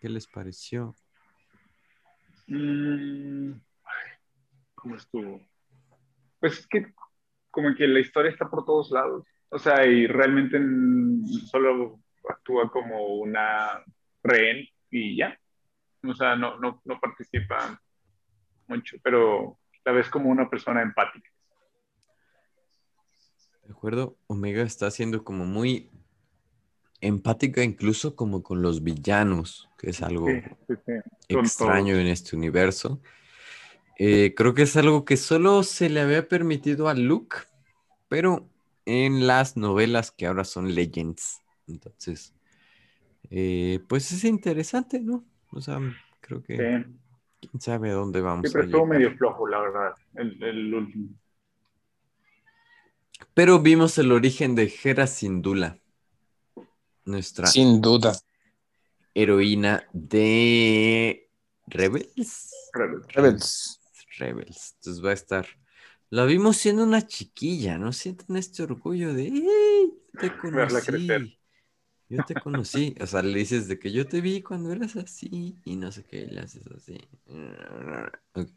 [0.00, 0.94] ¿Qué les pareció?
[2.48, 3.52] Mm,
[4.74, 5.40] ¿Cómo estuvo?
[6.40, 6.92] Pues es que
[7.50, 9.26] como que la historia está por todos lados.
[9.50, 10.58] O sea, y realmente
[11.50, 13.82] solo actúa como una
[14.22, 15.38] rehén y ya.
[16.04, 17.80] O sea, no, no, no participa
[18.66, 21.28] mucho, pero la ves como una persona empática.
[23.64, 24.16] ¿De acuerdo?
[24.26, 25.90] Omega está siendo como muy
[27.00, 30.92] empática incluso como con los villanos, que es algo Sí, sí, sí.
[31.34, 32.00] Con extraño todos.
[32.02, 33.00] en este universo.
[33.98, 37.36] Eh, creo que es algo que solo se le había permitido a Luke,
[38.08, 38.48] pero
[38.86, 41.40] en las novelas que ahora son Legends.
[41.66, 42.34] Entonces,
[43.30, 45.24] eh, pues es interesante, ¿no?
[45.50, 45.80] O sea,
[46.20, 48.54] creo que quién sabe a dónde vamos.
[48.54, 51.08] A estuvo medio flojo, la verdad, el, el último.
[53.34, 55.78] Pero vimos el origen de Hera Syndulla,
[57.08, 58.16] nuestra Sin duda.
[59.14, 61.28] heroína de
[61.66, 62.70] Rebels.
[63.08, 63.80] Rebels.
[64.18, 64.74] Rebels.
[64.76, 65.46] Entonces va a estar.
[66.10, 67.92] La vimos siendo una chiquilla, ¿no?
[67.92, 69.92] Sienten este orgullo de, ¡Ey!
[70.12, 71.38] Yo te conocí.
[72.08, 72.94] Yo te conocí.
[73.00, 76.04] O sea, le dices de que yo te vi cuando eras así y no sé
[76.04, 76.98] qué, le haces así.
[78.34, 78.48] Ok.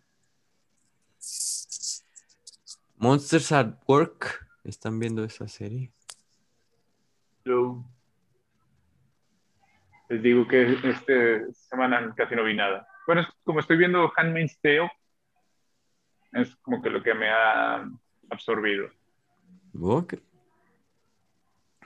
[2.97, 4.47] Monsters at Work.
[4.63, 5.91] ¿Están viendo esa serie?
[7.43, 7.83] Yo
[10.11, 12.85] les digo que esta semana casi no vi nada.
[13.07, 14.91] Bueno, es como estoy viendo Handmaid's Tale,
[16.33, 17.89] es como que lo que me ha
[18.29, 18.89] absorbido.
[19.79, 20.15] Ok.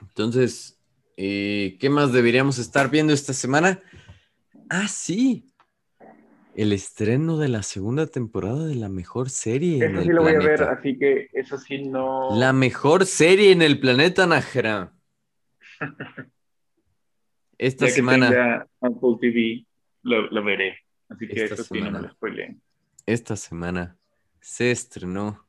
[0.00, 0.76] Entonces,
[1.16, 3.80] eh, ¿qué más deberíamos estar viendo esta semana?
[4.68, 5.52] Ah, sí.
[6.56, 10.22] El estreno de la segunda temporada de la mejor serie en Eso el sí lo
[10.22, 12.36] voy a ver, así que eso sí no...
[12.36, 14.92] La mejor serie en el planeta, Najera.
[17.58, 19.66] Esta ya que semana, tenga Apple TV,
[20.02, 20.78] lo, lo veré.
[21.08, 22.00] Así que Esta eso sí no me semana.
[22.08, 22.60] lo spoileen.
[23.06, 23.96] esta semana
[24.40, 25.46] se estrenó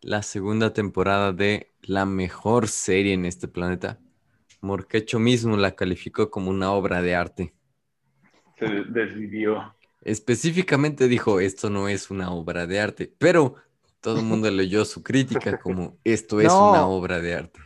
[0.00, 3.98] la segunda temporada de la mejor serie en este planeta.
[4.60, 7.54] Morquecho mismo la calificó como una obra de arte.
[8.58, 9.74] Se desvivió.
[10.02, 13.56] Específicamente dijo, esto no es una obra de arte, pero
[14.00, 16.70] todo el mundo leyó su crítica como, esto es No.
[16.70, 17.60] una obra de arte.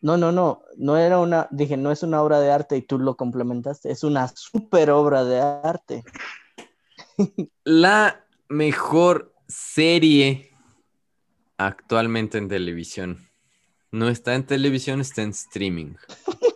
[0.00, 2.98] No, no, no, no era una, dije, no es una obra de arte y tú
[2.98, 6.04] lo complementaste, es una super obra de arte.
[7.64, 10.52] La mejor serie
[11.56, 13.28] actualmente en televisión.
[13.90, 15.94] No está en televisión, está en streaming.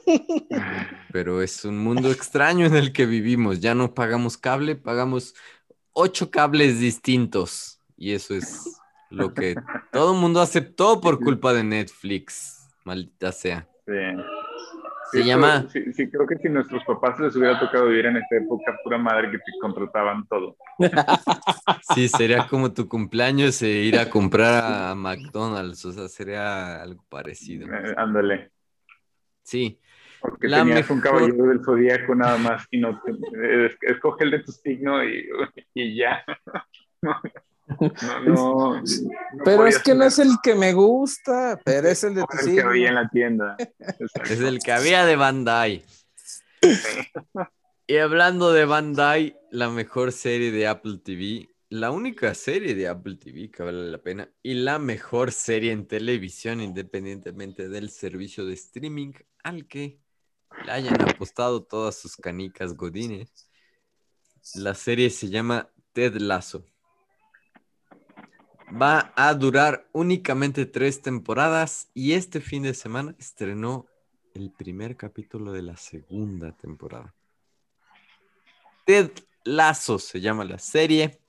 [1.12, 3.60] Pero es un mundo extraño en el que vivimos.
[3.60, 5.34] Ya no pagamos cable, pagamos
[5.92, 7.80] ocho cables distintos.
[7.96, 8.80] Y eso es
[9.10, 9.56] lo que
[9.92, 12.61] todo el mundo aceptó por culpa de Netflix.
[12.84, 13.66] Maldita sea.
[13.86, 13.92] Sí.
[15.10, 18.16] Se Sí, llama Sí, sí, creo que si nuestros papás les hubiera tocado vivir en
[18.16, 20.56] esta época, pura madre que te contrataban todo.
[21.82, 27.04] Sí, sería como tu cumpleaños e ir a comprar a McDonald's, o sea, sería algo
[27.08, 27.66] parecido.
[27.66, 28.50] Eh, ándale.
[29.42, 29.78] Sí,
[30.20, 33.10] Porque La tenías un caballero del zodíaco nada más y no te,
[33.66, 35.28] es- escoge el de tu signo y,
[35.74, 36.24] y ya.
[37.80, 38.82] No, no, no
[39.44, 42.54] Pero es que no es el que me gusta, pero es el de tu el
[42.54, 43.56] que había en la tienda.
[44.24, 45.84] Es el que había de Bandai.
[47.86, 53.16] Y hablando de Bandai, la mejor serie de Apple TV, la única serie de Apple
[53.16, 58.54] TV que vale la pena, y la mejor serie en televisión, independientemente del servicio de
[58.54, 59.12] streaming
[59.42, 59.98] al que
[60.64, 63.48] le hayan apostado todas sus canicas godines.
[64.54, 66.64] La serie se llama Ted Lasso.
[68.80, 73.86] Va a durar únicamente tres temporadas y este fin de semana estrenó
[74.34, 77.14] el primer capítulo de la segunda temporada.
[78.86, 79.10] Ted
[79.44, 81.20] Lasso se llama la serie.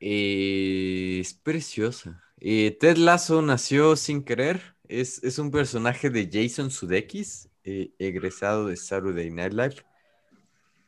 [0.00, 2.24] Eh, es preciosa.
[2.40, 4.76] Eh, Ted Lasso nació sin querer.
[4.88, 9.76] Es, es un personaje de Jason Sudeikis, eh, egresado de Saturday Night Live.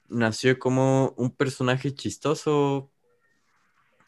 [0.09, 2.92] Nació como un personaje chistoso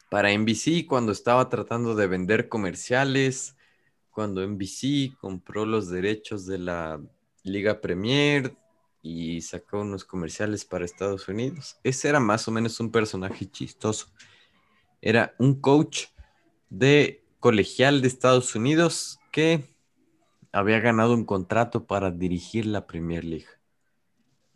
[0.09, 3.55] para NBC cuando estaba tratando de vender comerciales,
[4.09, 7.01] cuando NBC compró los derechos de la
[7.43, 8.55] Liga Premier
[9.01, 11.77] y sacó unos comerciales para Estados Unidos.
[11.83, 14.07] Ese era más o menos un personaje chistoso.
[15.01, 16.05] Era un coach
[16.69, 19.75] de colegial de Estados Unidos que
[20.51, 23.45] había ganado un contrato para dirigir la Premier League.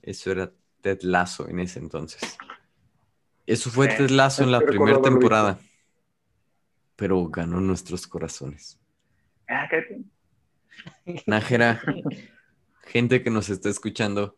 [0.01, 2.37] Eso era Ted Lasso en ese entonces.
[3.49, 5.57] Eso fue Ted Lasso en la primera temporada.
[6.95, 8.79] Pero ganó nuestros corazones.
[9.47, 10.03] Ah, cállate.
[11.25, 11.81] Nájera,
[12.83, 14.37] gente que nos está escuchando,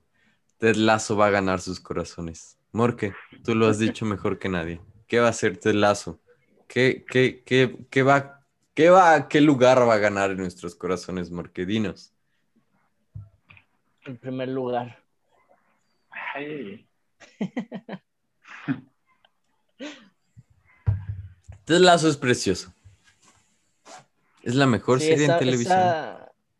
[0.60, 2.58] Ted Lasso va a ganar sus corazones.
[2.72, 4.80] Morque, tú lo has dicho mejor que nadie.
[5.08, 6.22] ¿Qué va a hacer Ted Lasso?
[6.70, 11.30] ¿Qué, qué, qué, qué va, qué va, qué lugar va a ganar en nuestros corazones,
[11.32, 11.66] Morque?
[11.66, 12.14] Dinos.
[14.06, 15.04] En primer lugar.
[16.34, 16.88] Ay,
[21.72, 22.74] Ted Lasso es precioso.
[24.44, 25.96] Es la mejor Sí, serie en televisión.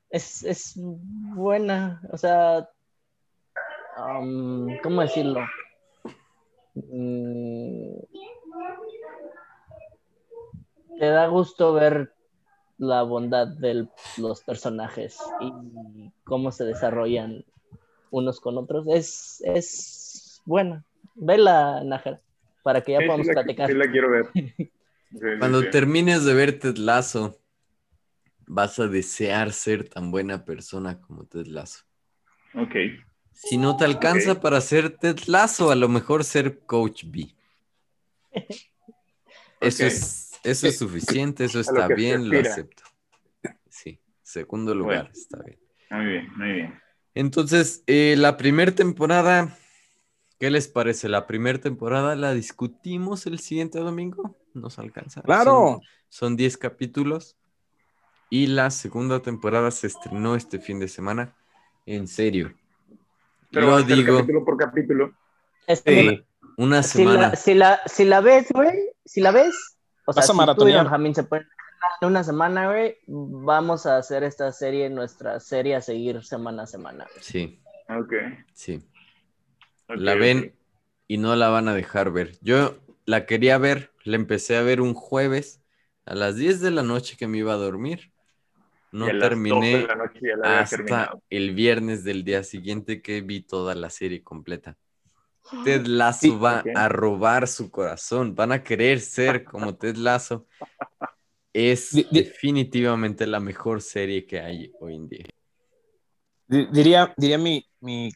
[0.10, 2.70] es, es buena, o sea,
[3.98, 5.42] um, ¿cómo decirlo?
[6.76, 8.00] Mm,
[10.98, 12.14] te da gusto ver
[12.78, 17.44] la bondad de los personajes y cómo se desarrollan
[18.12, 18.86] unos con otros.
[18.88, 20.86] Es, es buena.
[21.16, 22.22] Vela, Nájera,
[22.64, 23.68] para que ya sí, sí podamos la, platicar.
[23.70, 24.30] sí la quiero ver.
[25.40, 27.38] Cuando termines de ver Ted Lasso,
[28.48, 31.86] vas a desear ser tan buena persona como Ted Lasso.
[32.54, 32.76] Ok.
[33.34, 37.34] Si no te alcanza para ser Ted Lasso, a lo mejor ser Coach B.
[39.62, 42.82] Eso, es, eso es suficiente, eso está bien, lo acepto.
[43.70, 45.12] Sí, segundo lugar, Bueno.
[45.14, 45.60] está bien.
[45.92, 46.82] Muy bien, muy bien.
[47.14, 49.56] Entonces, eh, la primera temporada,
[50.40, 51.10] ¿qué les parece?
[51.10, 55.22] La primera temporada la discutimos el siguiente domingo, nos alcanza.
[55.22, 55.52] Claro.
[55.52, 57.38] Son- Son 10 capítulos.
[58.30, 61.36] Y la segunda temporada se estrenó este fin de semana.
[61.86, 62.54] En serio.
[63.52, 65.14] Pero ser digo, capítulo por capítulo.
[65.68, 66.26] Este,
[66.58, 67.30] una Si semana.
[67.30, 70.34] la, si, la, si la ves, güey, si la ves, o sea, Vas a si
[70.56, 70.84] tú y.
[70.84, 71.48] Benjamín se pueden
[72.02, 76.68] en una semana, güey, vamos a hacer esta serie, nuestra serie a seguir semana a
[76.68, 77.06] semana.
[77.12, 77.24] güey.
[77.24, 78.14] Sí, Ok.
[78.54, 78.82] sí.
[79.88, 80.56] ok, la ven
[81.08, 82.38] y no la van a dejar ver.
[82.42, 82.76] Yo
[83.12, 85.62] la quería ver, la empecé a ver un jueves
[86.06, 88.12] a las 10 de la noche que me iba a dormir.
[88.92, 91.22] No Y a las 12 terminé de la noche ya la hasta terminado.
[91.30, 94.78] el viernes del día siguiente que vi toda la serie completa.
[95.64, 100.48] Ted Lasso Sí, va a robar su corazón, van a querer ser como Ted Lasso.
[101.54, 105.26] Es definitivamente la mejor serie que hay hoy en día.
[106.48, 108.10] Di- Diría, diría mi, mi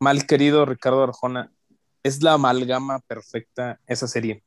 [0.00, 1.52] mal querido Ricardo Arjona,
[2.02, 4.42] es la amalgama perfecta esa serie.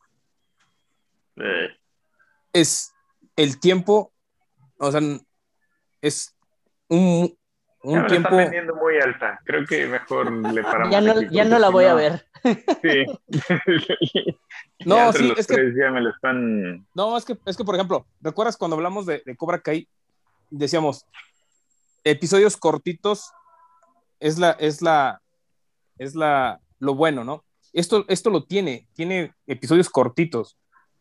[1.38, 1.70] Eh,
[2.52, 2.94] Es
[3.36, 4.14] el tiempo,
[4.78, 5.02] o sea,
[6.02, 6.36] es
[6.88, 7.36] un,
[7.82, 8.14] tiempo.
[8.14, 9.40] están vendiendo muy alta.
[9.44, 12.28] Creo que mejor le paramos Ya no, ya no la voy a ver.
[12.82, 13.06] Sí.
[14.86, 16.86] No, sí, los es que tres ya me lo están...
[16.94, 19.88] No, es que, es que, por ejemplo, ¿recuerdas cuando hablamos de, de Cobra Kai?
[20.50, 21.06] Decíamos,
[22.04, 23.32] episodios cortitos
[24.20, 25.22] es la, es la,
[25.98, 27.44] es la, lo bueno, ¿no?
[27.72, 30.58] Esto, esto lo tiene, tiene episodios cortitos,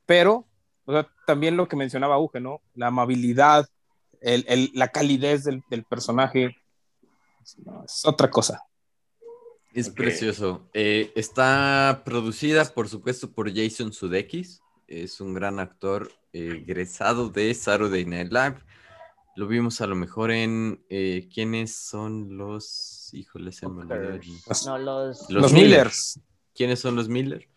[0.07, 0.47] pero,
[0.85, 2.63] o sea, también lo que mencionaba Uge, ¿no?
[2.75, 3.67] La amabilidad,
[4.21, 6.57] el, el- la calidez del, del personaje,
[7.65, 8.63] no, es otra cosa.
[9.75, 10.69] Es precioso.
[10.75, 14.61] Eh, está producida, por supuesto, por Jason Sudeikis.
[14.87, 18.57] Es un gran actor eh, egresado de Saturday Night Live.
[19.35, 23.02] Lo vimos a lo mejor en eh, ¿Quiénes son los...
[23.13, 24.19] Híjole, se me olvidó.
[24.67, 25.31] No, los...
[25.31, 25.69] Los Los, Miller.
[25.69, 26.21] Millers.
[26.55, 27.49] ¿Quiénes son los Miller?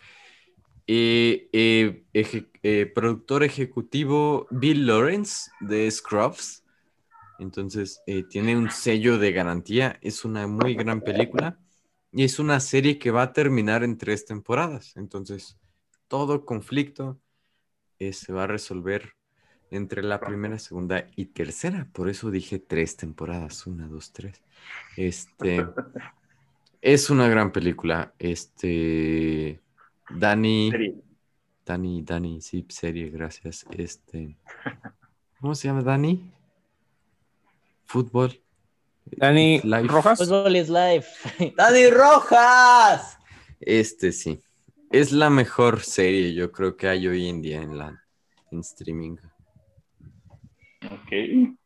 [0.88, 6.64] Eh, eh, eje- eh, productor ejecutivo Bill Lawrence de Scrubs.
[7.39, 9.97] Entonces, eh, tiene un sello de garantía.
[10.01, 11.60] Es una muy gran película.
[12.12, 14.95] Y es una serie que va a terminar en tres temporadas.
[14.95, 15.58] Entonces,
[16.08, 17.20] todo conflicto
[17.99, 19.14] eh, se va a resolver
[19.72, 21.88] entre la primera, segunda y tercera.
[21.91, 23.66] Por eso dije tres temporadas.
[23.68, 24.41] Una, dos, tres.
[24.97, 25.66] Este.
[26.82, 28.13] Es una gran película.
[28.20, 29.59] Este.
[30.07, 30.70] Dani.
[30.70, 30.95] serie.
[31.66, 33.66] Dani, Dani, sí, serie, gracias.
[33.72, 34.38] Este.
[35.41, 36.32] ¿Cómo se llama Dani?
[37.86, 38.39] Fútbol.
[39.05, 39.88] Dani Life.
[39.88, 40.20] Rojas.
[40.20, 41.53] Football is life.
[41.57, 43.18] ¡Dani Rojas!
[43.59, 44.41] Este sí.
[44.91, 48.03] Es la mejor serie, yo creo que hay hoy en día en la
[48.51, 49.18] en streaming.
[50.92, 51.58] Ok.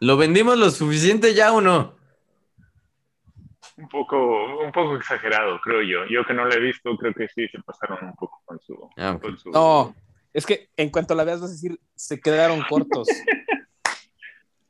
[0.00, 1.96] ¿Lo vendimos lo suficiente ya o no?
[3.76, 4.16] Un poco,
[4.64, 6.06] un poco exagerado, creo yo.
[6.08, 8.88] Yo que no lo he visto, creo que sí se pasaron un poco con su...
[8.96, 9.22] Ah, ok.
[9.22, 9.94] con su- No,
[10.32, 13.08] es que en cuanto la veas vas a decir, se quedaron cortos.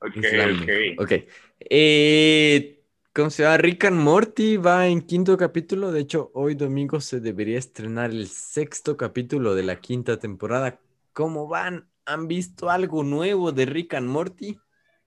[0.06, 0.22] Ok, ok.
[0.22, 1.04] mejor.
[1.04, 1.12] Ok.
[1.60, 3.56] Eh, ¿Cómo se llama?
[3.56, 5.92] Rick and Morty va en quinto capítulo.
[5.92, 10.78] De hecho, hoy domingo se debería estrenar el sexto capítulo de la quinta temporada.
[11.14, 11.88] ¿Cómo van?
[12.06, 14.58] ¿Han visto algo nuevo de Rick and Morty?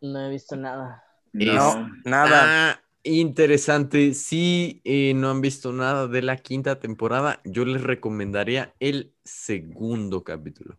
[0.01, 1.03] No he visto nada.
[1.33, 2.71] No, nada.
[2.71, 4.13] Ah, interesante.
[4.13, 10.23] Si eh, no han visto nada de la quinta temporada, yo les recomendaría el segundo
[10.23, 10.77] capítulo.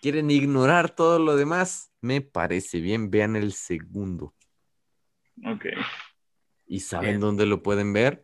[0.00, 1.90] ¿Quieren ignorar todo lo demás?
[2.02, 3.10] Me parece bien.
[3.10, 4.34] Vean el segundo.
[5.46, 5.66] Ok.
[6.66, 8.22] ¿Y saben dónde lo pueden ver?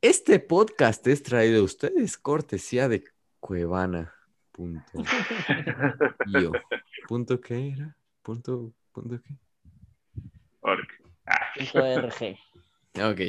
[0.00, 3.04] Este podcast es traído a ustedes cortesía de
[3.40, 4.14] Cuevana.
[4.54, 4.84] Punto.
[6.26, 6.52] io.
[7.08, 7.96] ¿Punto qué era?
[8.22, 9.34] ¿Punto, punto qué?
[10.60, 10.86] Org.
[11.26, 13.10] Ah.
[13.10, 13.20] Ok.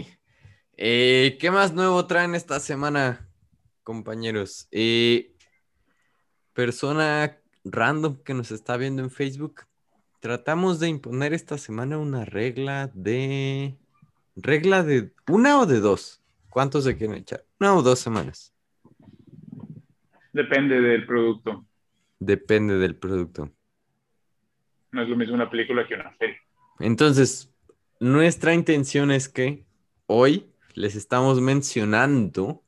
[0.77, 3.27] Eh, ¿Qué más nuevo traen esta semana,
[3.81, 4.67] compañeros?
[4.69, 5.33] Eh,
[6.53, 9.63] persona random que nos está viendo en Facebook.
[10.19, 13.75] Tratamos de imponer esta semana una regla de...
[14.35, 16.21] ¿Regla de una o de dos?
[16.49, 17.43] ¿Cuántos se quieren echar?
[17.59, 18.54] Una o dos semanas.
[20.35, 21.65] Depende del producto.
[22.19, 23.53] Depende del producto.
[24.91, 26.41] No es lo mismo una película que una serie.
[26.79, 27.55] Entonces,
[28.01, 29.65] nuestra intención es que
[30.07, 32.65] hoy les estamos mencionando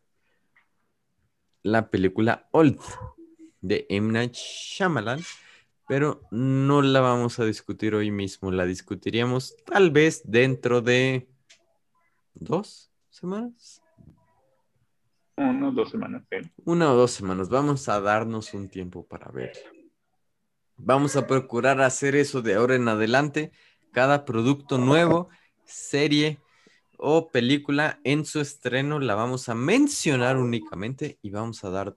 [1.61, 2.79] la película Old
[3.59, 4.13] de M.
[4.13, 5.19] Night Shyamalan,
[5.89, 8.49] pero no la vamos a discutir hoy mismo.
[8.49, 11.27] La discutiríamos tal vez dentro de
[12.33, 13.81] dos semanas.
[15.37, 16.23] Uno, dos semanas.
[16.65, 17.49] Una o dos semanas.
[17.49, 19.61] Vamos a darnos un tiempo para verla.
[20.77, 23.51] Vamos a procurar hacer eso de ahora en adelante.
[23.91, 25.29] Cada producto nuevo,
[25.63, 26.39] serie
[26.97, 31.95] o película en su estreno la vamos a mencionar únicamente y vamos a dar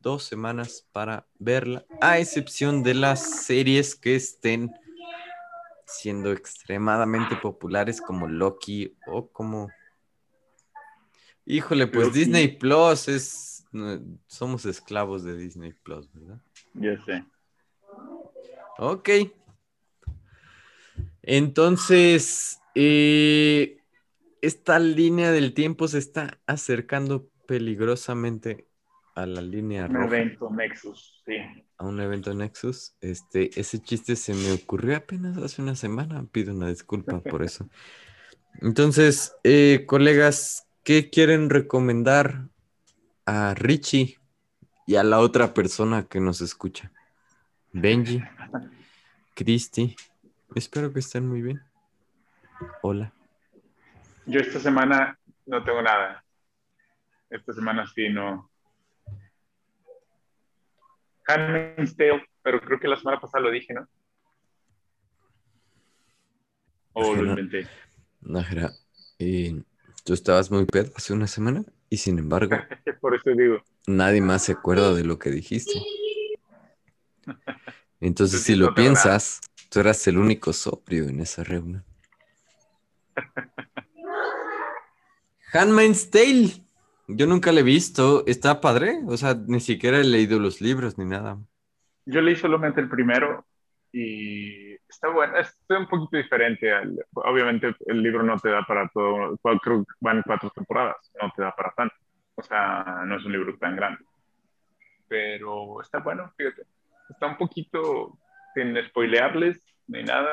[0.00, 4.70] dos semanas para verla, a excepción de las series que estén
[5.86, 9.68] siendo extremadamente populares como Loki o como...
[11.46, 12.12] Híjole, pues.
[12.12, 13.66] Disney Plus es...
[14.26, 16.40] Somos esclavos de Disney Plus, ¿verdad?
[16.74, 17.24] Ya sé.
[18.78, 19.10] Ok.
[21.22, 23.78] Entonces, eh,
[24.42, 28.68] esta línea del tiempo se está acercando peligrosamente
[29.14, 31.36] a la línea Un roja, evento Nexus, sí.
[31.78, 32.96] a un evento Nexus.
[33.00, 36.26] Este, ese chiste se me ocurrió apenas hace una semana.
[36.30, 37.68] Pido una disculpa por eso.
[38.60, 42.48] Entonces, eh, colegas, ¿qué quieren recomendar
[43.24, 44.18] a Richie
[44.86, 46.92] y a la otra persona que nos escucha?
[47.72, 48.22] Benji,
[49.34, 49.96] Cristi,
[50.54, 51.60] espero que estén muy bien.
[52.82, 53.12] Hola.
[54.26, 56.24] Yo esta semana no tengo nada.
[57.30, 58.50] Esta semana sí no.
[61.26, 63.88] Handmaid's Tale, pero creo que la semana pasada lo dije, ¿no?
[66.92, 67.30] O lo Ajá.
[67.30, 67.66] inventé.
[69.18, 69.64] Eh,
[70.04, 72.56] tú estabas muy pedo hace una semana y sin embargo
[73.00, 73.62] Por eso digo.
[73.86, 75.72] nadie más se acuerda de lo que dijiste.
[78.00, 79.40] Entonces, si lo piensas,
[79.70, 81.84] tú eras el único sobrio en esa reunión.
[85.52, 86.50] Handmaid's Tale.
[87.06, 88.24] Yo nunca la he visto.
[88.26, 89.00] ¿Está padre?
[89.06, 91.38] O sea, ni siquiera he leído los libros ni nada.
[92.06, 93.46] Yo leí solamente el primero
[93.92, 94.63] y
[94.94, 96.72] está bueno, es un poquito diferente.
[97.14, 101.42] obviamente el libro no te da para todo, creo que van cuatro temporadas, no te
[101.42, 101.94] da para tanto.
[102.36, 104.04] O sea, no es un libro tan grande.
[105.08, 106.62] Pero está bueno, fíjate.
[107.10, 108.18] Está un poquito,
[108.54, 110.32] sin spoilearles ni nada,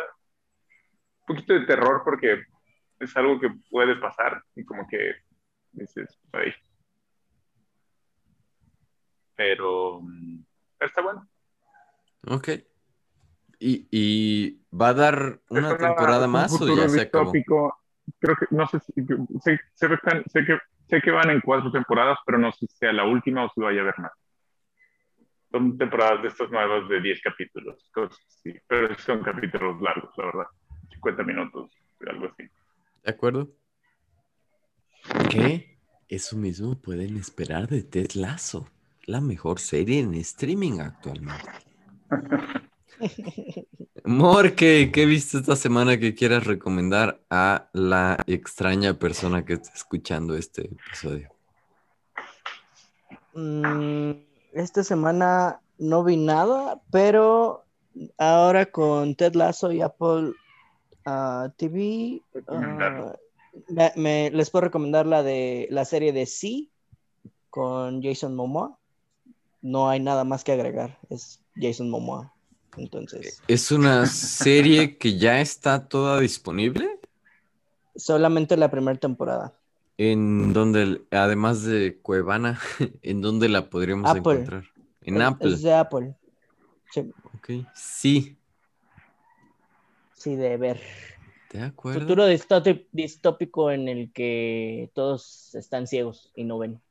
[1.22, 2.43] un poquito de terror porque
[2.99, 5.16] es algo que puede pasar y como que
[5.74, 6.53] dices, ahí.
[9.36, 10.43] Pero mm,
[10.80, 11.28] está bueno.
[12.28, 12.70] Ok.
[13.64, 17.32] ¿Y, y va a dar Es una temporada es un más o ya se acabó?
[17.32, 18.93] Creo que, no sé si,
[19.39, 19.88] sé, sé
[20.28, 20.57] sé que,
[20.89, 23.62] sé que van en cuatro temporadas, pero no sé si sea la última o si
[23.62, 24.12] vaya a haber más.
[25.51, 28.53] Son temporadas de estas nuevas de 10 capítulos, cosas así.
[28.68, 30.47] Pero son capítulos largos, la verdad.
[30.93, 31.72] 50 minutos,
[32.07, 32.49] algo así.
[33.03, 33.47] ¿De acuerdo?
[35.30, 35.78] ¿Qué?
[36.09, 38.68] Eso mismo pueden esperar de Ted Lasso,
[39.05, 41.51] la mejor serie en streaming actualmente.
[44.06, 49.72] Mor, ¿qué, qué viste esta semana que quieras recomendar a la extraña persona que está
[49.74, 51.30] escuchando este episodio?
[53.34, 54.12] Mm,
[54.54, 57.64] esta semana no vi nada, pero
[58.18, 60.34] ahora con Ted Lasso y Apple
[61.06, 63.14] ah, TV, ah,
[63.70, 66.72] me- me- les puedo recomendar la de la serie de Sí
[67.49, 68.78] con Jason Momoa.
[69.62, 72.34] No hay nada más que agregar, es Jason Momoa.
[72.78, 76.99] Entonces, ¿Es una serie que ya está toda disponible?
[77.95, 79.53] Solamente la primera temporada.
[79.97, 82.59] En donde, además de Cuevana,
[83.01, 84.19] ¿en dónde la podríamos Apple.
[84.19, 84.63] encontrar?
[85.01, 85.53] En Es- Apple.
[85.53, 86.15] Es de Apple.
[86.91, 87.49] Sí, Ok.
[87.76, 88.38] Sí,
[90.13, 90.82] sí, de ver.
[91.51, 91.99] ¿de acuerdo?
[92.01, 96.82] Futuro distópi- distópico en el que todos están ciegos y no ven.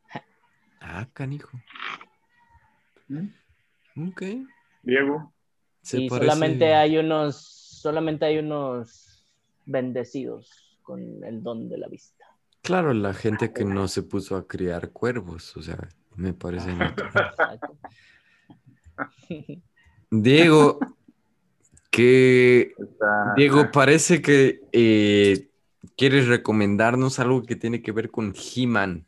[0.80, 1.58] Ah, canijo.
[3.08, 3.28] ¿Mm?
[4.08, 4.22] Ok.
[4.82, 5.32] Diego,
[5.82, 9.24] Se y parece- solamente hay unos, solamente hay unos
[9.66, 12.24] bendecidos con el don de la vista.
[12.62, 17.60] Claro, la gente que no se puso a criar cuervos, o sea, me parece natural.
[20.10, 20.78] Diego,
[21.90, 22.74] que
[23.36, 25.48] Diego, parece que eh,
[25.96, 29.06] quieres recomendarnos algo que tiene que ver con He-Man.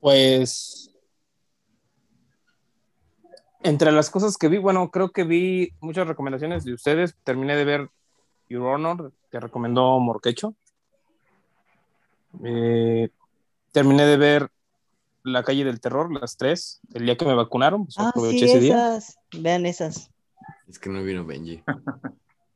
[0.00, 0.87] Pues.
[3.62, 7.16] Entre las cosas que vi, bueno, creo que vi muchas recomendaciones de ustedes.
[7.24, 7.88] Terminé de ver
[8.48, 10.54] Your Honor, que recomendó Morquecho.
[12.44, 13.08] Eh,
[13.72, 14.50] terminé de ver
[15.24, 17.84] La calle del terror, las tres, el día que me vacunaron.
[17.84, 18.96] Pues Ah, aproveché sí, ese día.
[18.96, 19.18] esas.
[19.36, 20.10] Vean esas.
[20.68, 21.62] Es que no vino Benji.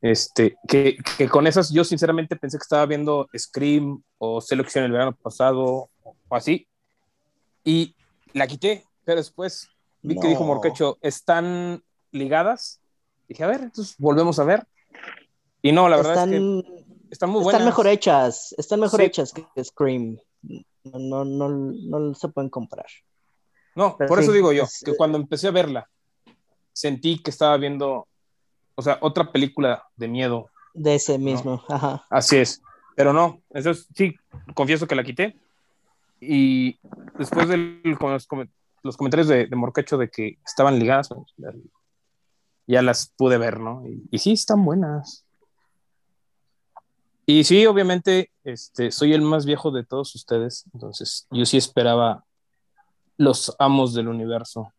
[0.01, 4.91] Este, que, que con esas yo sinceramente pensé que estaba viendo Scream o Selección el
[4.91, 6.67] verano pasado o así.
[7.63, 7.95] Y
[8.33, 9.69] la quité, pero después
[10.03, 12.79] vi que dijo Morquecho, están ligadas.
[13.27, 14.67] Dije, a ver, entonces volvemos a ver.
[15.61, 17.59] Y no, la verdad están, es que están muy buenas.
[17.61, 18.53] están mejor hechas.
[18.57, 19.05] Están mejor Sí.
[19.05, 20.17] hechas que Scream.
[20.83, 22.87] No, no, no, no se pueden comparar.
[23.75, 25.89] No, Pero por eso digo yo, es- que cuando empecé a verla,
[26.73, 28.07] sentí que estaba viendo,
[28.75, 30.49] o sea, otra película de miedo.
[30.73, 31.63] De ese mismo.
[31.69, 32.05] Ajá.
[32.09, 32.61] Así es.
[32.95, 34.13] Pero no, entonces sí,
[34.53, 35.37] confieso que la quité.
[36.19, 36.77] Y
[37.17, 38.27] después de los,
[38.83, 41.09] los comentarios de, de Morquecho de que estaban ligadas,
[42.67, 43.85] ya, las pude ver, ¿no?
[43.87, 45.25] Y, y sí, están buenas.
[47.25, 52.25] Y sí, obviamente, este, soy el más viejo de todos ustedes, entonces yo sí esperaba
[53.17, 54.73] los amos del universo.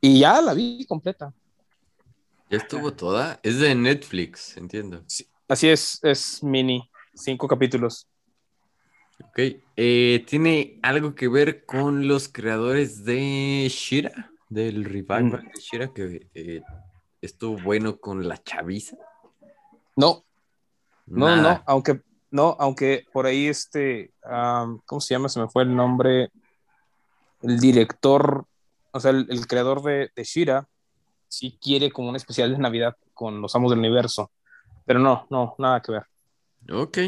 [0.00, 1.32] Y ya la vi completa.
[2.50, 3.40] Ya estuvo toda.
[3.42, 5.02] Es de Netflix, entiendo.
[5.48, 8.06] Así es, es mini, cinco capítulos.
[9.36, 9.40] Ok.
[9.76, 14.30] eh, ¿Tiene algo que ver con los creadores de Shira?
[14.48, 15.30] Del revival Mm.
[15.52, 16.62] de Shira que eh,
[17.20, 18.96] estuvo bueno con la chaviza.
[19.96, 20.24] No,
[21.06, 25.28] no, no, aunque, no, aunque por ahí este, am, ¿cómo se llama?
[25.28, 26.30] Se me fue el nombre.
[27.42, 28.46] El director,
[28.92, 30.68] o sea, el, el creador de, de Shira,
[31.28, 34.30] sí quiere como un especial de Navidad con los amos del universo.
[34.86, 36.06] Pero no, no, nada que ver.
[36.70, 36.98] Ok.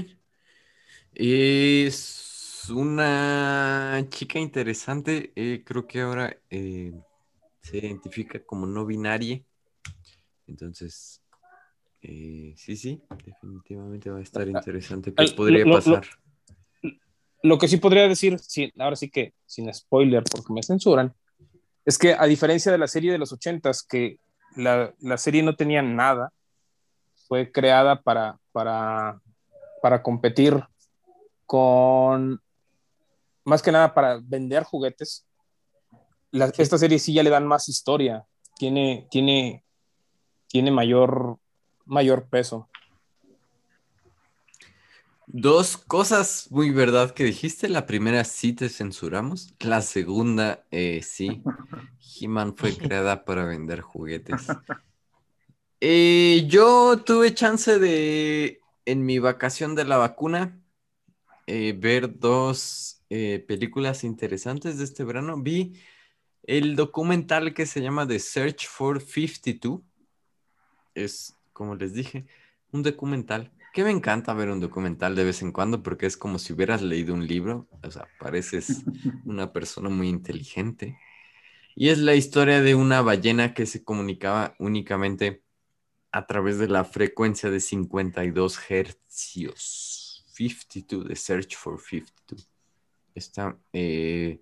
[1.18, 5.32] Es una chica interesante.
[5.34, 6.92] eh, creo que ahora eh,
[7.62, 9.40] se identifica como no binaria.
[10.46, 11.22] Entonces,
[12.02, 15.14] eh, sí, sí, definitivamente va a estar interesante.
[15.14, 16.06] ¿Qué podría lo- lo- pasar?
[17.42, 21.14] Lo que sí podría decir, sí, ahora sí que sin spoiler, porque me censuran,
[21.86, 24.18] es que a diferencia de la serie de los ochentas, que
[24.54, 26.30] la, la serie no tenía nada,
[27.26, 29.20] fue creada para, para,
[29.80, 30.62] para competir
[31.46, 32.42] con,
[33.44, 35.26] más que nada para vender juguetes.
[36.30, 38.26] La- Esta serie sí ya le dan más historia,
[38.58, 39.64] tiene, tiene,
[40.48, 41.38] tiene mayor,
[41.84, 42.68] mayor peso.
[45.28, 47.68] Dos cosas muy verdad que dijiste.
[47.68, 49.54] La primera sí te censuramos.
[49.58, 51.42] La segunda, eh, sí.
[52.20, 54.46] He-Man fue creada para vender juguetes.
[55.80, 60.58] Eh, yo tuve chance de, en mi vacación de la vacuna,
[61.46, 65.40] eh, ver dos eh, películas interesantes de este verano.
[65.40, 65.74] Vi
[66.42, 69.80] el documental que se llama The Search for 52.
[70.94, 72.26] Es, como les dije,
[72.72, 76.38] un documental que me encanta ver un documental de vez en cuando porque es como
[76.38, 78.84] si hubieras leído un libro, o sea, pareces
[79.26, 80.98] una persona muy inteligente.
[81.74, 85.42] Y es la historia de una ballena que se comunicaba únicamente
[86.10, 90.05] a través de la frecuencia de 52 hercios.
[90.36, 92.48] 52, The Search for 52.
[93.14, 94.40] Está, eh,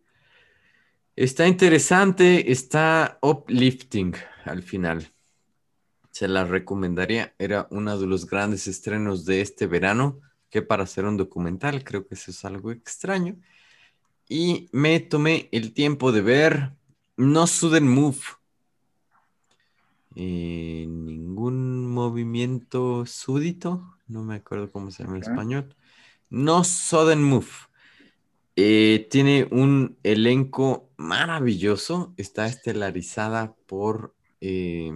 [1.15, 4.15] está interesante, está uplifting
[4.45, 5.09] al final
[6.15, 7.35] se la recomendaría.
[7.41, 12.07] Era uno de los grandes estrenos de este verano, que para hacer un documental creo
[12.07, 13.37] que eso es algo extraño.
[14.29, 16.73] Y me tomé el tiempo de ver
[17.17, 18.21] No Sudden Move.
[20.15, 25.75] Eh, ningún movimiento súdito, no me acuerdo cómo se llama en español.
[26.35, 27.47] No Sudden Move.
[28.57, 32.12] Eh, tiene un elenco maravilloso.
[32.16, 34.93] Está estelarizada por eh,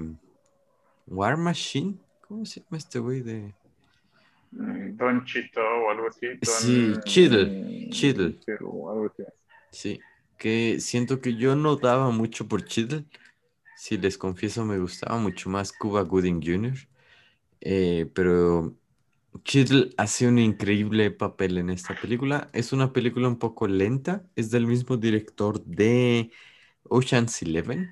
[1.07, 1.95] War Machine.
[2.27, 3.55] ¿Cómo se llama este güey de...?
[4.51, 6.27] Mm, Don Chito o algo así.
[6.27, 6.95] Don- Sí,
[8.65, 9.23] o algo así.
[9.71, 10.01] Sí,
[10.39, 13.05] que siento que yo no daba mucho por Cheadle.
[13.77, 16.75] Si les confieso, me gustaba mucho más Cuba Gooding Jr.
[17.61, 18.75] Eh, pero
[19.45, 22.51] Cheadle hace un increíble papel en esta película.
[22.53, 24.25] Es una película un poco lenta.
[24.37, 26.33] Es del mismo director de
[26.85, 27.91] Ocean's Eleven.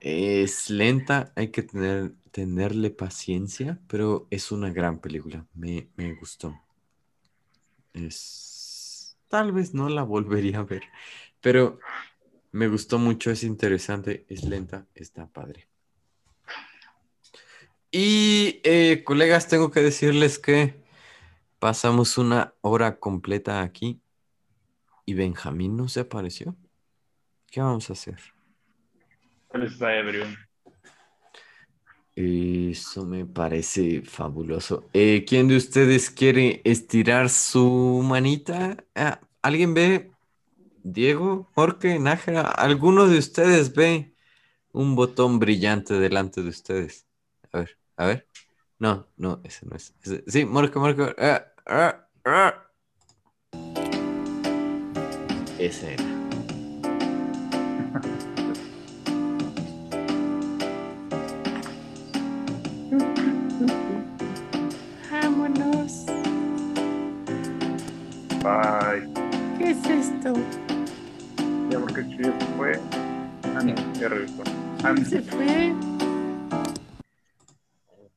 [0.00, 5.46] Es lenta, hay que tener, tenerle paciencia, pero es una gran película.
[5.54, 6.54] Me, me gustó.
[7.92, 9.16] Es...
[9.28, 10.82] Tal vez no la volvería a ver,
[11.40, 11.80] pero
[12.52, 15.68] me gustó mucho, es interesante, es lenta, está padre.
[17.98, 20.74] Y eh, colegas, tengo que decirles que
[21.58, 24.02] pasamos una hora completa aquí
[25.06, 26.54] y Benjamín no se apareció.
[27.50, 28.18] ¿Qué vamos a hacer?
[29.54, 30.26] Él está ebrio.
[32.14, 34.84] Eso me parece fabuloso.
[34.92, 38.76] Eh, ¿quién de ustedes quiere estirar su manita?
[38.94, 40.10] Ah, ¿Alguien ve?
[40.82, 44.12] Diego, Jorge, Nájera, ¿alguno de ustedes ve
[44.72, 47.06] un botón brillante delante de ustedes?
[47.52, 48.28] A ver, a ver.
[48.78, 49.94] No, no, ese no es.
[50.02, 51.14] Ese- sí, Morque, Morque.
[51.18, 52.62] ah, ah, ah.
[55.58, 56.04] Ese era.
[65.10, 66.06] Vámonos.
[68.42, 69.08] Bye.
[69.58, 70.34] ¿Qué es esto?
[71.70, 72.80] Ya porque Chuyo se fue.
[73.56, 74.42] Ah, no, ya regresó.
[74.84, 75.04] Ah, no.
[75.04, 75.72] Se fue.